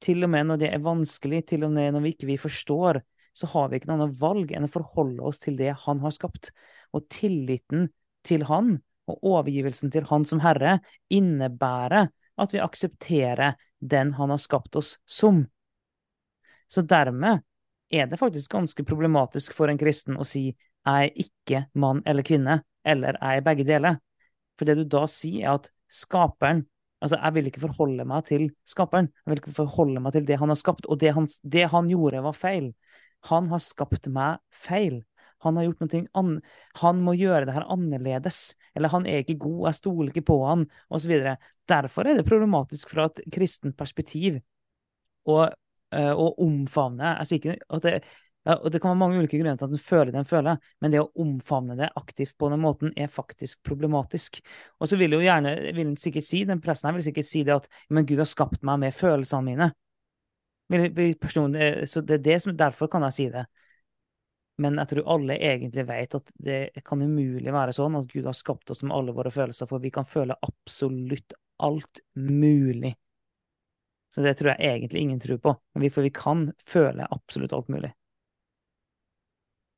[0.02, 3.04] Til og med når det er vanskelig, til og med når vi ikke forstår,
[3.34, 6.14] så har vi ikke noe annet valg enn å forholde oss til det han har
[6.16, 6.52] skapt.
[6.94, 7.90] Og tilliten
[8.26, 8.78] til han,
[9.10, 10.78] og overgivelsen til han som herre,
[11.14, 12.10] innebærer
[12.40, 15.44] at vi aksepterer den han har skapt oss som.
[16.72, 17.44] Så dermed
[17.94, 22.26] er det faktisk ganske problematisk for en kristen å si jeg er ikke mann eller
[22.26, 24.00] kvinne, eller jeg er begge deler.
[24.60, 26.68] For det du da sier, er at skaperen
[27.04, 29.10] Altså, jeg vil ikke forholde meg til skaperen.
[29.12, 30.86] Jeg vil ikke forholde meg til det han har skapt.
[30.88, 32.70] Og det han, det han gjorde, var feil.
[33.28, 35.02] Han har skapt meg feil.
[35.44, 36.54] Han har gjort noe annet.
[36.80, 38.40] Han må gjøre det her annerledes.
[38.72, 41.12] Eller han er ikke god, jeg stoler ikke på han, osv.
[41.70, 44.40] Derfor er det problematisk fra et kristent perspektiv
[45.28, 45.44] å,
[45.96, 47.94] eh, omfavne Jeg sier ikke at det
[48.44, 50.58] ja, og Det kan være mange ulike grunner til at en føler det en føler,
[50.84, 54.42] men det å omfavne det aktivt på den måten er faktisk problematisk.
[54.84, 57.46] Og så vil jo gjerne, vil den sikkert si, den pressen her vil sikkert si
[57.48, 59.70] det at men Gud har skapt meg med følelsene mine.
[61.88, 63.46] Så det er det som, derfor kan jeg si det.
[64.62, 68.36] Men jeg tror alle egentlig vet at det kan umulig være sånn at Gud har
[68.38, 71.34] skapt oss med alle våre følelser, for vi kan føle absolutt
[71.64, 72.92] alt mulig.
[74.14, 75.56] Så det tror jeg egentlig ingen tror på.
[75.90, 77.96] For vi kan føle absolutt alt mulig.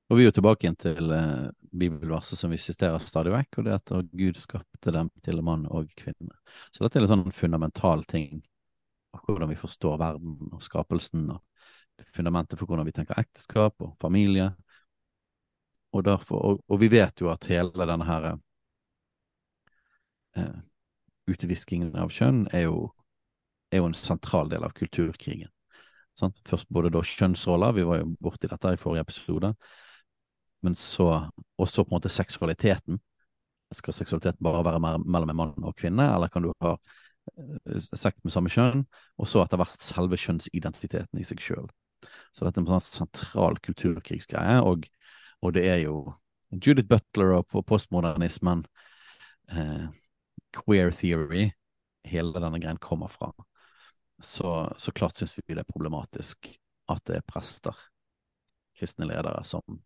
[0.10, 3.66] Og vi er jo tilbake igjen til eh, bibelverset som vi sisterer stadig vekk, og
[3.66, 6.36] det er at Gud skapte dem til mann og kvinne.
[6.70, 8.44] Så dette er en sånn fundamental ting
[9.16, 13.96] av hvordan vi forstår verden og skapelsen, og fundamentet for hvordan vi tenker ekteskap og
[14.02, 14.52] familie.
[15.96, 18.28] Og, derfor, og, og vi vet jo at hele denne her
[20.36, 20.60] eh,
[21.32, 22.92] utviskingen av kjønn er jo,
[23.74, 25.50] er jo en sentral del av kulturkrigen.
[26.20, 26.38] Sant?
[26.48, 29.56] Først både da kjønnsroller, vi var jo borti dette i forrige episode,
[30.66, 31.30] men så
[31.62, 33.00] også på en måte seksualiteten.
[33.76, 38.18] Skal seksualiteten bare være mellom en mann og kvinne, eller kan du ha eh, sex
[38.24, 38.86] med samme kjønn,
[39.20, 41.68] og så etter hvert selve kjønnsidentiteten i seg sjøl.
[42.36, 44.88] Så dette er en sånn sentral kulturkrigsgreie, og,
[45.42, 46.00] og, det er jo
[46.52, 48.64] Judith Butler og postmodernismen,
[49.52, 49.88] eh,
[50.56, 51.50] queer theory,
[52.06, 53.32] hele denne greien kommer fra.
[54.24, 56.54] Så, så klart syns vi det er problematisk
[56.92, 57.76] at det er prester,
[58.78, 59.82] kristne ledere, som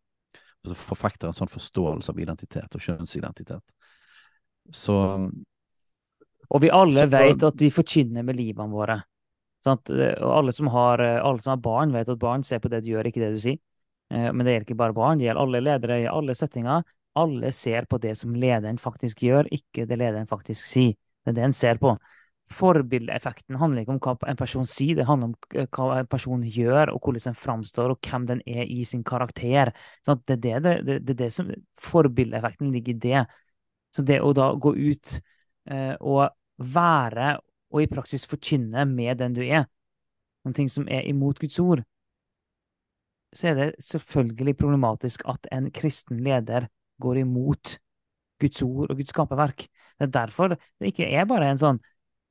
[0.75, 3.63] forfekter en sånn forståelse av identitet og kjønnsidentitet.
[4.75, 4.95] Så
[6.49, 8.99] Og vi alle så, vet at vi forkynner med livene våre.
[9.63, 9.89] Sant?
[9.91, 12.93] Og alle som, har, alle som har barn, vet at barn ser på det du
[12.93, 13.59] gjør, ikke det du sier.
[14.13, 16.85] Eh, men det gjelder ikke bare barn, det gjelder alle ledere i alle settinger.
[17.19, 20.95] Alle ser på det som lederen faktisk gjør, ikke det lederen faktisk sier.
[21.25, 21.95] Det er det en ser på.
[22.49, 26.89] Forbildeeffekten handler ikke om hva en person sier, det handler om hva en person gjør,
[26.95, 29.69] og hvordan den framstår, og hvem den er i sin karakter.
[30.07, 33.21] Sånn det, er det, det, det, det som Forbildeeffekten ligger i det.
[33.93, 35.19] Så det å da gå ut
[35.69, 36.25] eh, og
[36.57, 37.35] være,
[37.69, 39.69] og i praksis forkynne med den du er,
[40.43, 41.83] noen ting som er imot Guds ord,
[43.35, 46.65] så er det selvfølgelig problematisk at en kristen leder
[47.01, 47.77] går imot
[48.41, 49.67] Guds ord og Guds skaperverk.
[49.99, 51.81] Det er derfor det ikke er bare en sånn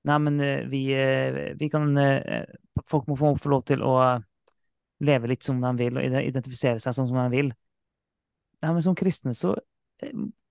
[0.09, 2.45] Nei, men eh, vi, eh, vi kan eh,
[2.89, 3.95] Folk må få, lov til å
[5.05, 7.51] leve litt som de vil, og identifisere seg sånn som de vil.
[8.63, 9.53] Nei, men som kristne så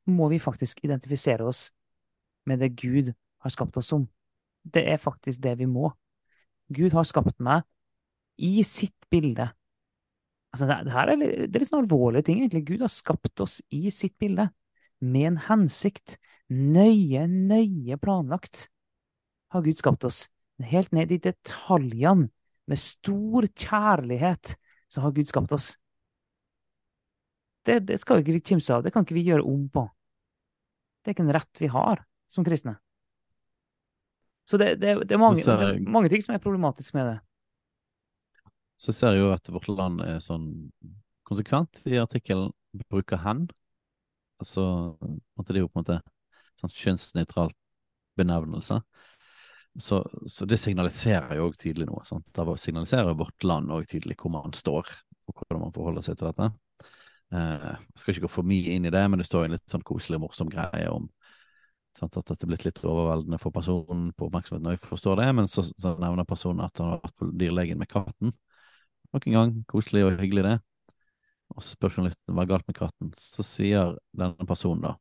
[0.08, 1.70] må vi faktisk identifisere oss
[2.48, 3.12] med det Gud
[3.44, 4.06] har skapt oss som.
[4.64, 5.90] Det er faktisk det vi må.
[6.72, 7.66] Gud har skapt meg
[8.38, 9.50] i sitt bilde.
[10.54, 12.66] Altså, det, er, det er litt sånn alvorlige ting, egentlig.
[12.70, 14.52] Gud har skapt oss i sitt bilde,
[15.00, 16.20] med en hensikt.
[16.48, 18.68] Nøye, nøye planlagt
[19.54, 20.26] har Gud skapt oss.
[20.64, 22.30] Helt ned i detaljene,
[22.68, 24.58] med stor kjærlighet,
[24.92, 25.70] så har Gud skapt oss.
[27.64, 28.84] Det, det skal vi ikke kimse av.
[28.84, 29.86] Det kan ikke vi gjøre om på.
[31.00, 32.76] Det er ikke en rett vi har som kristne.
[34.48, 37.16] Så det, det, det, er, mange, det er, mange, ting som er problematisk med det.
[38.80, 40.50] Så ser jeg jo at Vårt Land er sånn
[41.28, 42.54] konsekvent i artikkelen
[42.88, 43.48] bruker 'hen'.
[44.40, 44.96] Altså,
[45.48, 46.00] det er jo på en måte
[46.62, 47.58] sånn kjønnsnøytralt
[48.18, 48.80] benevnelse.
[49.78, 52.02] Så, så, det signaliserer jo òg tydelig noe.
[52.08, 52.26] Sant?
[52.34, 54.90] Det signaliserer vårt land òg tydelig hvor man står,
[55.30, 56.50] og hvordan man forholder seg til dette.
[57.36, 59.70] Eh, jeg skal ikke gå for mye inn i det, men det står en litt
[59.70, 61.10] sånn koselig, morsom greie om
[61.98, 65.50] sant, at dette er blitt litt overveldende for personen på oppmerksomheten, jeg forstår det, men
[65.50, 68.34] så, så nevner personen at han har vært på dyrlegen med katten.
[69.16, 70.58] Nok en gang, koselig og hyggelig, det.
[71.56, 73.12] Og så spør journalisten hva er galt med katten.
[73.18, 74.96] Så sier denne personen, da,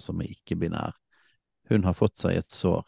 [0.00, 0.96] som er ikke-binær,
[1.70, 2.84] hun har fått seg et sår.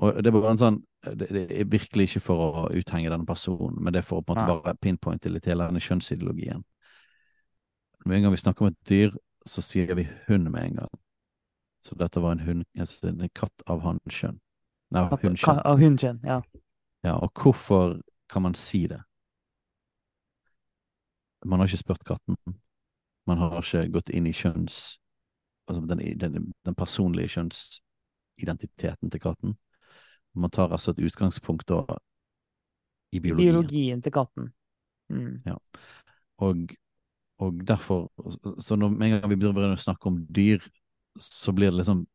[0.00, 3.76] Og det er en sånn det, det er virkelig ikke for å uthenge denne personen,
[3.80, 6.62] men det er for å på en måte bare pinpointe litt hele denne kjønnsideologien.
[8.04, 9.14] Med en gang vi snakker om et dyr,
[9.48, 10.94] så sier vi hund med en gang.
[11.80, 14.40] Så dette var en hund, altså en katt av hannkjønn.
[14.92, 15.62] Nei, hunnkjønn.
[15.64, 16.40] Av hunnkjønn, ja.
[17.06, 19.00] Ja, og hvorfor kan man si det?
[21.44, 22.36] Man har ikke spurt katten.
[23.28, 24.98] Man har ikke gått inn i kjønns...
[25.70, 29.52] Altså den, den, den personlige kjønnsidentiteten til katten.
[30.34, 31.82] Man tar altså et utgangspunkt da
[33.12, 33.52] i biologien.
[33.52, 34.52] Biologien til katten.
[35.10, 35.42] Mm.
[35.46, 35.56] Ja.
[36.38, 36.70] Og,
[37.38, 38.10] og, derfor
[38.62, 40.62] Så når en gang vi begynner å snakke om dyr,
[41.18, 42.06] så blir det liksom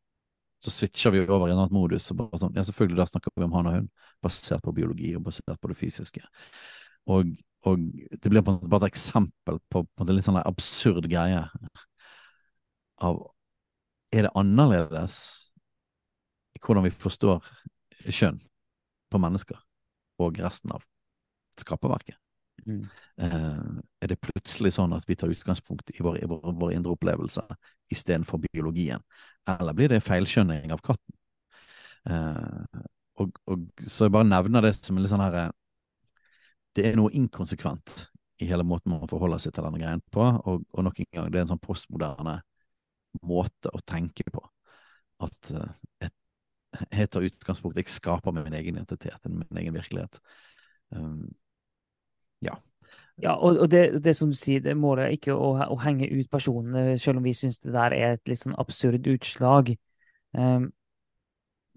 [0.66, 2.08] så switcher vi over i en annen modus.
[2.12, 3.90] og bare sånn, ja Selvfølgelig, da snakker vi om han og hun,
[4.24, 6.24] basert på biologi og basert på det fysiske.
[7.14, 7.36] Og,
[7.70, 11.06] og det blir på en måte bare et eksempel på, på en litt sånn absurd
[11.12, 11.44] greie
[13.04, 13.22] av
[14.16, 15.16] Er det annerledes
[16.56, 17.44] i hvordan vi forstår
[18.14, 18.40] kjønn
[19.12, 19.58] på mennesker
[20.22, 20.86] og resten av
[21.60, 22.18] skaperverket?
[22.66, 22.86] Mm.
[23.22, 27.44] Uh, er det plutselig sånn at vi tar utgangspunkt i vår, vår, vår indre opplevelse
[27.94, 29.04] istedenfor biologien?
[29.50, 31.18] Eller blir det feilskjønning av katten?
[32.10, 32.82] Uh,
[33.22, 35.54] og, og, så jeg bare nevner det som en litt sånn her
[36.76, 38.10] Det er noe inkonsekvent
[38.44, 41.30] i hele måten man forholder seg til denne greien på, og, og nok en gang,
[41.32, 42.42] det er en sånn postmoderne
[43.24, 44.42] måte å tenke på.
[45.24, 45.70] At uh,
[46.04, 46.12] et,
[46.92, 50.20] jeg tar utgangspunkt Jeg skaper med min egen identitet, min egen virkelighet.
[50.92, 51.34] Um,
[52.42, 52.56] ja.
[53.22, 56.10] Ja, og, og det, det, som du sier, det målet er ikke å, å, henge
[56.12, 59.72] ut personene, selv om vi syns det der er et litt sånn absurd utslag.
[60.36, 60.72] Um,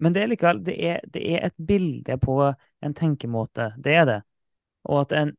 [0.03, 3.71] men det er likevel det er, det er, et bilde på en tenkemåte.
[3.79, 4.19] Det er det.
[4.87, 5.33] Og at en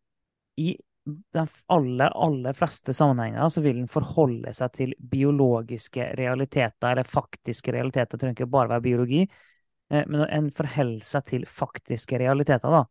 [0.61, 0.75] i
[1.07, 7.73] de aller, aller fleste sammenhenger så vil en forholde seg til biologiske realiteter, eller faktiske
[7.75, 8.17] realiteter.
[8.17, 9.23] Det trenger ikke bare være biologi,
[9.91, 12.85] men en forholder seg til faktiske realiteter, da.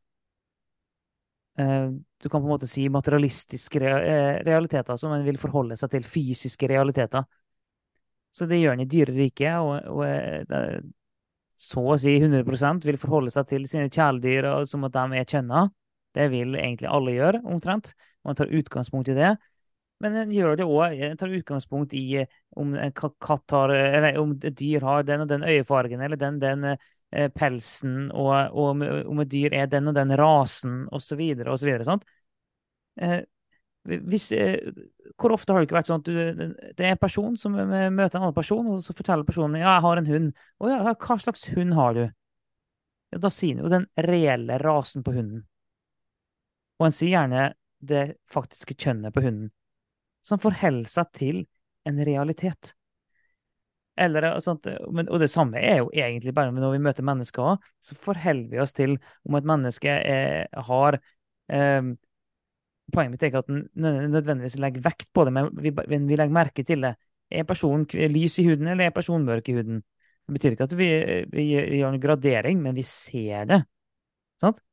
[1.59, 5.91] Eh, du kan på en måte si materialistiske eh, realiteter som en vil forholde seg
[5.91, 7.25] til fysiske realiteter.
[8.31, 10.79] Så det gjør en i dyreriket, og, og eh,
[11.59, 15.67] så å si 100 vil forholde seg til sine kjæledyr som at de er kjønna.
[16.15, 17.91] Det vil egentlig alle gjøre, omtrent.
[18.23, 19.33] Man tar utgangspunkt i det.
[19.99, 20.95] Men en gjør det òg.
[21.09, 22.23] En tar utgangspunkt i
[22.55, 26.39] om en katt har, eller om et dyr har den og den øyefargen, eller den,
[26.39, 26.77] den
[27.11, 31.95] Eh, pelsen, og, og, om et dyr er den og den rasen, osv., osv.
[33.01, 33.21] Eh,
[34.05, 34.59] hvis, eh,
[35.17, 38.19] hvor ofte har det ikke vært sånn at du, det er en person som møter
[38.19, 40.29] en annen person, og så forteller personen ja, jeg har en hund.
[40.61, 42.03] Å ja, hva slags hund har du?
[43.09, 45.47] Ja, da sier han jo den reelle rasen på hunden.
[46.77, 47.47] Og en sier gjerne
[47.81, 49.49] det faktiske kjønnet på hunden.
[50.29, 51.39] Han forholder seg til
[51.89, 52.73] en realitet.
[53.99, 57.65] Eller, og, sånt, og det samme er jo egentlig bare når vi møter mennesker òg,
[57.83, 58.95] så forholder vi oss til
[59.27, 60.99] om et menneske er, har
[61.51, 61.95] eh,
[62.89, 63.67] Poenget mitt er ikke at en
[64.09, 66.95] nødvendigvis legger vekt på det, men vi, vi legger merke til det.
[67.29, 69.83] Er personen lys i huden, eller er personen mørk i huden?
[70.25, 70.87] Det betyr ikke at vi,
[71.29, 73.59] vi gjør en gradering, men vi ser det.
[74.41, 74.63] Sant?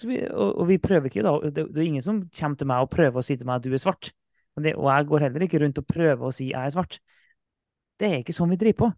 [0.00, 2.86] Vi, og, og, vi prøver ikke da, det, det, er ingen som kommer til meg
[2.86, 4.12] og prøver å si til meg at du er svart.
[4.64, 6.98] Det, og jeg går heller ikke rundt og prøver å si jeg er svart.
[8.00, 8.90] Det er ikke sånn vi driver på.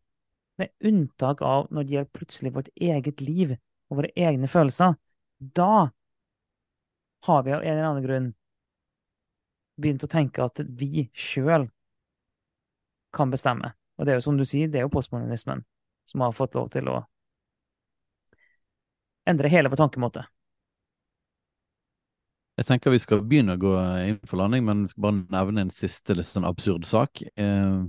[0.63, 4.97] Med unntak av når det gjelder plutselig vårt eget liv og våre egne følelser.
[5.39, 5.89] Da
[7.27, 8.29] har vi av en eller annen grunn
[9.83, 11.69] begynt å tenke at vi sjøl
[13.13, 13.73] kan bestemme.
[13.99, 15.65] Og det er jo som du sier, det er jo postmodernismen
[16.09, 17.01] som har fått lov til å
[19.29, 20.25] endre hele vår tankemåte.
[22.61, 23.73] Jeg tenker vi skal begynne å gå
[24.11, 27.23] inn for landing, men vi skal bare nevne en siste litt sånn absurd sak.
[27.41, 27.83] Eh,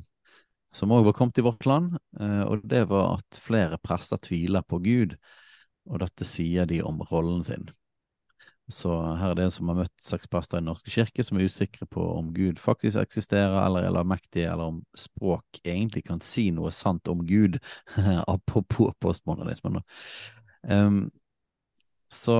[0.74, 4.64] som òg var kommet i vårt land, eh, og det var at flere prester tviler
[4.66, 5.18] på Gud,
[5.92, 7.68] og dette sier de om rollen sin.
[8.72, 11.38] Så her er det en som har møtt seks prester i Den norske kirke, som
[11.38, 16.24] er usikre på om Gud faktisk eksisterer eller er lavmektig, eller om språk egentlig kan
[16.24, 17.60] si noe sant om Gud,
[18.34, 19.84] apropos postmodernismen.
[20.64, 21.04] Um,
[22.08, 22.38] så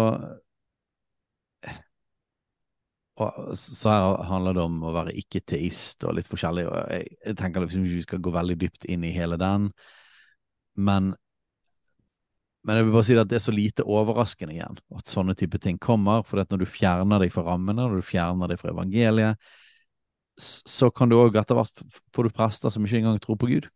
[3.24, 6.68] og, så her handler det om å være ikke-teist og litt forskjellig.
[6.70, 9.72] og Jeg, jeg tenker liksom ikke vi skal gå veldig dypt inn i hele den,
[10.76, 11.14] men
[12.64, 15.60] Men jeg vil bare si at det er så lite overraskende igjen at sånne type
[15.60, 16.22] ting kommer.
[16.24, 19.50] For når du fjerner deg fra rammene, når du fjerner deg fra evangeliet,
[20.40, 21.84] så kan du òg etter hvert
[22.16, 23.68] få du prester som ikke engang tror på Gud.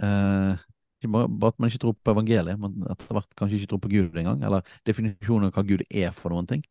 [0.00, 0.62] Eh,
[1.10, 4.16] bare at man ikke tror på evangeliet, men etter hvert kanskje ikke tror på Gud
[4.22, 4.46] engang.
[4.46, 6.64] Eller definisjonen av hva Gud er for noen ting.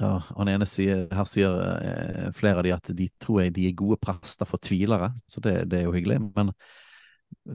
[0.00, 3.66] Ja, han ene sier, Her sier eh, flere av de at de tror jeg de
[3.68, 6.16] er gode prester for tvilere, så det, det er jo hyggelig.
[6.36, 6.52] Men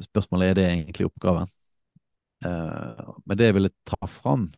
[0.05, 1.49] spørsmålet er det egentlig oppgaven.
[2.45, 4.49] Eh, men det jeg ville ta fram,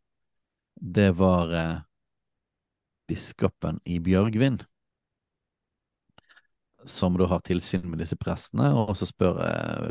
[0.97, 1.77] det var eh,
[3.07, 4.63] biskopen i Bjørgvin,
[6.85, 9.41] som da har tilsyn med disse prestene, og så spør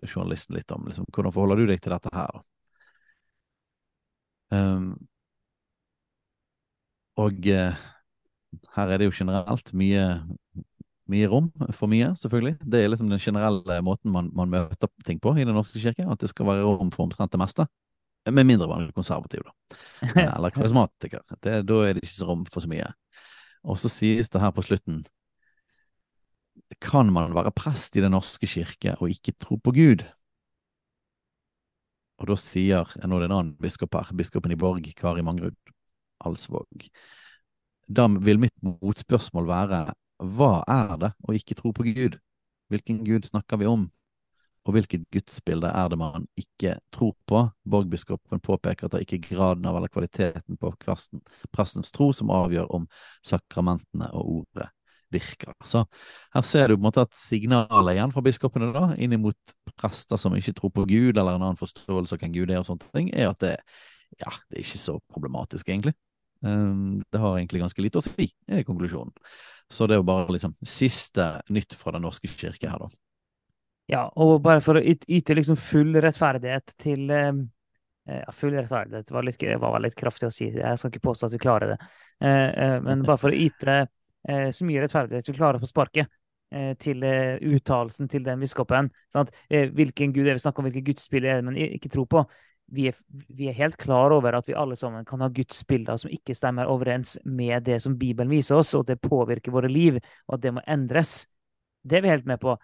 [0.08, 2.40] journalisten litt om liksom, hvordan forholder du deg til dette her.
[4.50, 5.08] Um,
[7.16, 7.48] og
[8.76, 10.04] her er det jo generelt mye,
[11.10, 12.56] mye rom for mye, selvfølgelig.
[12.62, 16.06] Det er liksom den generelle måten man, man, møter ting på i Den norske kirke,
[16.06, 17.66] at det skal være rom for omtrent det meste.
[18.26, 19.76] Med mindre man er konservativ, da.
[20.36, 21.22] Eller karismatiker.
[21.40, 22.88] Det, da er det ikke så rom for så mye.
[23.66, 25.04] Og så sies det her på slutten
[26.82, 30.04] Kan man være prest i Den norske kirke og ikke tro på Gud?
[32.16, 35.54] Og da sier nå er det en annen biskop her, biskopen i Borg, Kari Mangrud
[36.24, 36.88] Alsvåg.
[37.86, 39.82] Da vil mitt motspørsmål være
[40.36, 42.16] hva er det å ikke tro på Gud?
[42.72, 43.86] Hvilken Gud snakker vi om?
[44.66, 47.44] Og hvilket gudsbilde er det man ikke tror på?
[47.70, 52.72] Borgbiskopen påpeker at det ikke er graden av eller kvaliteten på prestens tro som avgjør
[52.74, 52.88] om
[53.26, 54.66] sakramentene og ordet
[55.14, 55.54] virker.
[55.62, 55.84] Så
[56.34, 60.18] her ser du på en måte at signalet igjen fra biskopene da, inn mot prester
[60.18, 62.90] som ikke tror på Gud, eller en annen forståelse av hvem Gud er og sånne
[62.90, 63.54] ting, er at det,
[64.18, 65.94] ja, det er ikke så problematisk, egentlig.
[66.44, 69.14] Um, det har egentlig ganske lite å si, er konklusjonen.
[69.72, 72.90] Så det er jo bare liksom siste nytt fra Den norske kirke her, da.
[73.90, 77.44] Ja, og bare for å yte liksom full rettferdighet til ehm,
[78.08, 81.28] eh, ja, Full rettferdighet var, litt, var litt kraftig å si, jeg skal ikke påstå
[81.28, 81.76] at vi klarer det.
[82.18, 83.84] Eh, eh, men bare for å yte
[84.26, 86.10] så mye rettferdighet vi klarer på sparket
[86.82, 91.46] til uttalelsen til den biskopen Hvilken gud er vi snakker om, hvilket gudsbilder er det
[91.46, 92.24] man ikke tror på?
[92.74, 92.96] Vi er,
[93.28, 96.66] vi er, helt klar over at vi alle sammen kan ha gudsbilder som ikke stemmer
[96.66, 100.54] overens med det som Bibelen viser oss, og det påvirker våre liv, og at det
[100.56, 101.20] må endres.
[101.86, 102.56] Det er vi helt med på.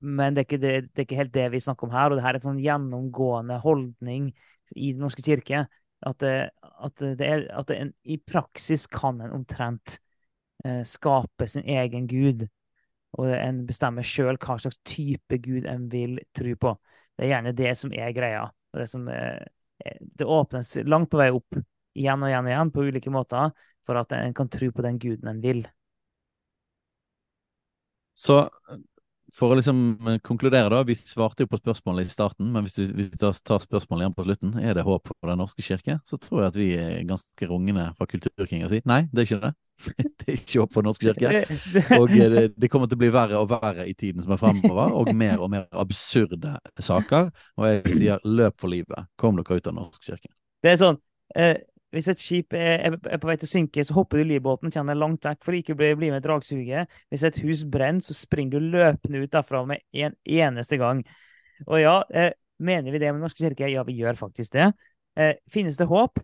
[0.00, 2.10] Men det er, det, det er ikke helt det vi snakker om her.
[2.10, 4.28] Og det her er en sånn gjennomgående holdning
[4.74, 5.64] i Den norske kirke.
[6.06, 6.50] At, det,
[6.84, 9.96] at, er, at en, i praksis kan en omtrent
[10.66, 12.44] eh, skape sin egen gud.
[13.16, 16.74] Og en bestemmer sjøl hva slags type gud en vil tro på.
[17.16, 18.44] Det er gjerne det som er greia.
[18.76, 21.56] Og det, som, det åpnes langt på vei opp
[21.96, 23.54] igjen og igjen og igjen på ulike måter
[23.88, 25.62] for at en kan tro på den guden en vil.
[28.12, 28.42] Så
[29.36, 30.80] for å liksom eh, konkludere, da.
[30.86, 34.56] Vi svarte jo på spørsmålet i starten, men hvis vi, tar spørsmålet igjen på slutten,
[34.62, 35.98] er det håp for Den norske kirke?
[36.08, 38.80] Så tror jeg at vi er ganske rungende fra Kulturkringa si.
[38.88, 39.54] nei, det er ikke det.
[40.16, 41.58] Det er ikke håp for Den norske kirke.
[41.98, 44.40] Og eh, det, det, kommer til å bli verre og verre i tiden som er
[44.40, 47.28] fremover, og mer og mer absurde saker.
[47.60, 49.10] Og jeg sier løp for livet.
[49.20, 50.32] Kom dere ut av Den norske kirke.
[50.64, 50.96] Det er sånn
[51.36, 51.58] eh,
[51.94, 54.96] hvis et skip er, på vei til å synke, så hopper du i livbåten, kjenner
[54.96, 56.96] deg langt vekk for å ikke bli, bli med i dragsuget.
[57.12, 61.04] Hvis et hus brenner, så springer du løpende ut derfra med en eneste gang.
[61.66, 63.70] Og ja, eh, mener vi det med Den norske kirke?
[63.70, 64.72] Ja, vi gjør faktisk det.
[65.16, 66.20] Eh, finnes det håp?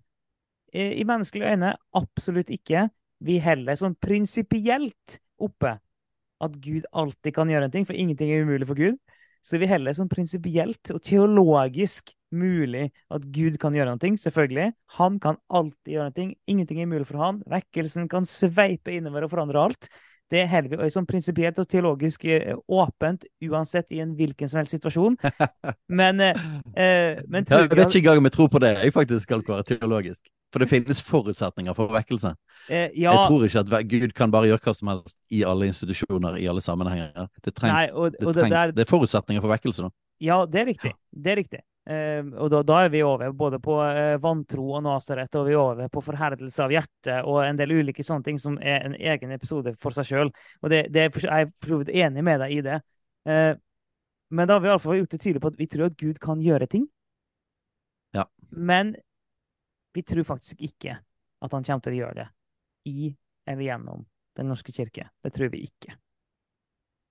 [0.72, 2.86] I menneskelige øyne absolutt ikke.
[3.20, 5.74] Vi heller sånn prinsipielt oppe
[6.42, 8.96] at Gud alltid kan gjøre en ting, for ingenting er umulig for Gud.
[9.42, 14.70] Så vi heller sånn prinsipielt og teologisk mulig at Gud kan gjøre noe, selvfølgelig.
[14.98, 16.28] Han kan alltid gjøre noe.
[16.48, 17.42] Ingenting er mulig for han.
[17.50, 19.90] Vekkelsen kan sveipe innover og forandre alt.
[20.32, 24.72] Det holder vi sånn prinsipielt og teologisk eh, åpent uansett i en hvilken som helst
[24.78, 25.18] situasjon.
[26.00, 29.28] Men, eh, eh men Jeg vet ikke engang om jeg tror på det, jeg faktisk
[29.28, 30.30] skal være teologisk.
[30.52, 32.34] For det finnes forutsetninger for vekkelse.
[32.68, 33.12] Eh, ja.
[33.12, 36.48] Jeg tror ikke at Gud kan bare gjøre hva som helst i alle institusjoner, i
[36.48, 37.28] alle sammenhenger.
[37.44, 39.92] Det trengs, Nei, og, og det, trengs, det, er, det, er, forutsetninger for vekkelse nå.
[40.22, 40.92] Ja, det er riktig.
[41.10, 41.62] Det er riktig.
[41.82, 45.56] Uh, og da, da, er vi over både på eh, vantro og Nasaret, og vi
[45.56, 48.94] er over på forherdelse av hjertet og en del ulike sånne ting som er en
[48.94, 50.30] egen episode for seg sjøl.
[50.62, 52.78] Og det, det er, jeg er for så vidt enig med deg i det.
[53.26, 53.52] Eh,
[54.32, 56.44] men da har vi iallfall gjort det tydelig på at vi tror at Gud kan
[56.44, 56.86] gjøre ting.
[58.14, 58.28] Ja.
[58.48, 58.94] Men
[59.92, 61.00] vi tror faktisk ikke
[61.42, 62.28] at han kommer til å gjøre det
[62.88, 63.10] i
[63.48, 65.10] eller gjennom Den norske kirke.
[65.20, 65.98] Det tror vi ikke.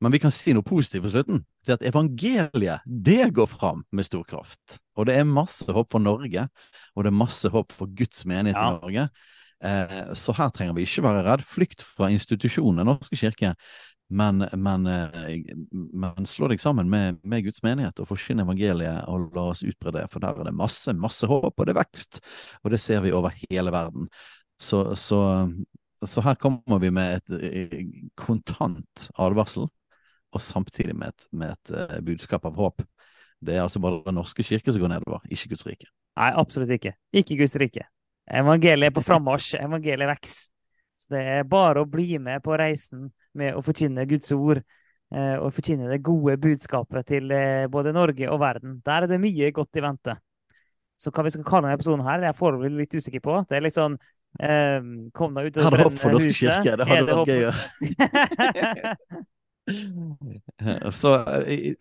[0.01, 1.43] Men vi kan si noe positivt på slutten.
[1.65, 4.79] Til at evangeliet, det går fram med stor kraft.
[4.97, 6.47] Og det er masse håp for Norge,
[6.95, 8.65] og det er masse håp for Guds menighet ja.
[8.65, 9.05] i Norge.
[9.63, 11.45] Eh, så her trenger vi ikke være redd.
[11.45, 13.55] Flykt fra institusjonen norske kirke,
[14.11, 19.29] Men, men, eh, men, slå deg sammen med, med Guds menighet og forsyn evangeliet, og
[19.37, 20.07] la oss utbre det.
[20.11, 22.19] For der er det masse, masse håp, og det er vekst.
[22.65, 24.09] Og det ser vi over hele verden.
[24.59, 25.47] Så, så,
[26.03, 27.85] så her kommer vi med et eh,
[28.19, 29.69] kontant advarsel,
[30.31, 32.83] og samtidig med et, med et uh, budskap av håp.
[33.41, 35.89] Det er altså bare Den norske kirke som går nedover, ikke Guds rike.
[36.19, 36.93] Nei, absolutt ikke.
[37.15, 37.87] Ikke Guds rike.
[38.31, 39.55] Evangeliet er på frammarsj.
[39.61, 40.51] Evangeliet vokser.
[41.01, 45.37] Så det er bare å bli med på reisen med å forkynne Guds ord eh,
[45.39, 48.77] og forkynne det gode budskapet til eh, både Norge og verden.
[48.85, 50.17] Der er det mye godt i vente.
[51.01, 53.41] Så hva vi skal kalle denne episoden her, det er jeg foreløpig litt usikker på.
[53.49, 54.77] Det er litt sånn eh,
[55.17, 55.73] Kom deg ut og brenn huset.
[55.73, 56.77] Har du håp for Norske kirke?
[56.77, 59.23] Det hadde vært gøy.
[60.91, 61.11] Så,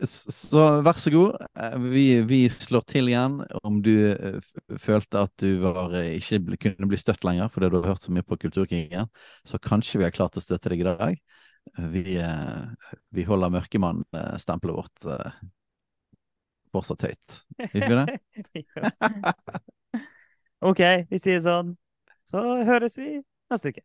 [0.06, 1.36] så, vær så god.
[1.90, 3.94] Vi, vi, slår til igjen om du
[4.80, 8.26] følte at du var, ikke kunne bli støtt lenger fordi du har hørt så mye
[8.26, 9.08] på Kulturkrigen.
[9.48, 11.20] Så kanskje vi har klart å støtte deg i dag.
[11.92, 15.40] Vi, eh, vi holder mørkemann-stempelet vårt eh,
[16.72, 17.38] fortsatt høyt.
[17.74, 18.74] Vil vi det?
[20.60, 21.76] OK, vi sier sånn.
[22.30, 23.20] Så høres vi
[23.50, 23.84] neste uke.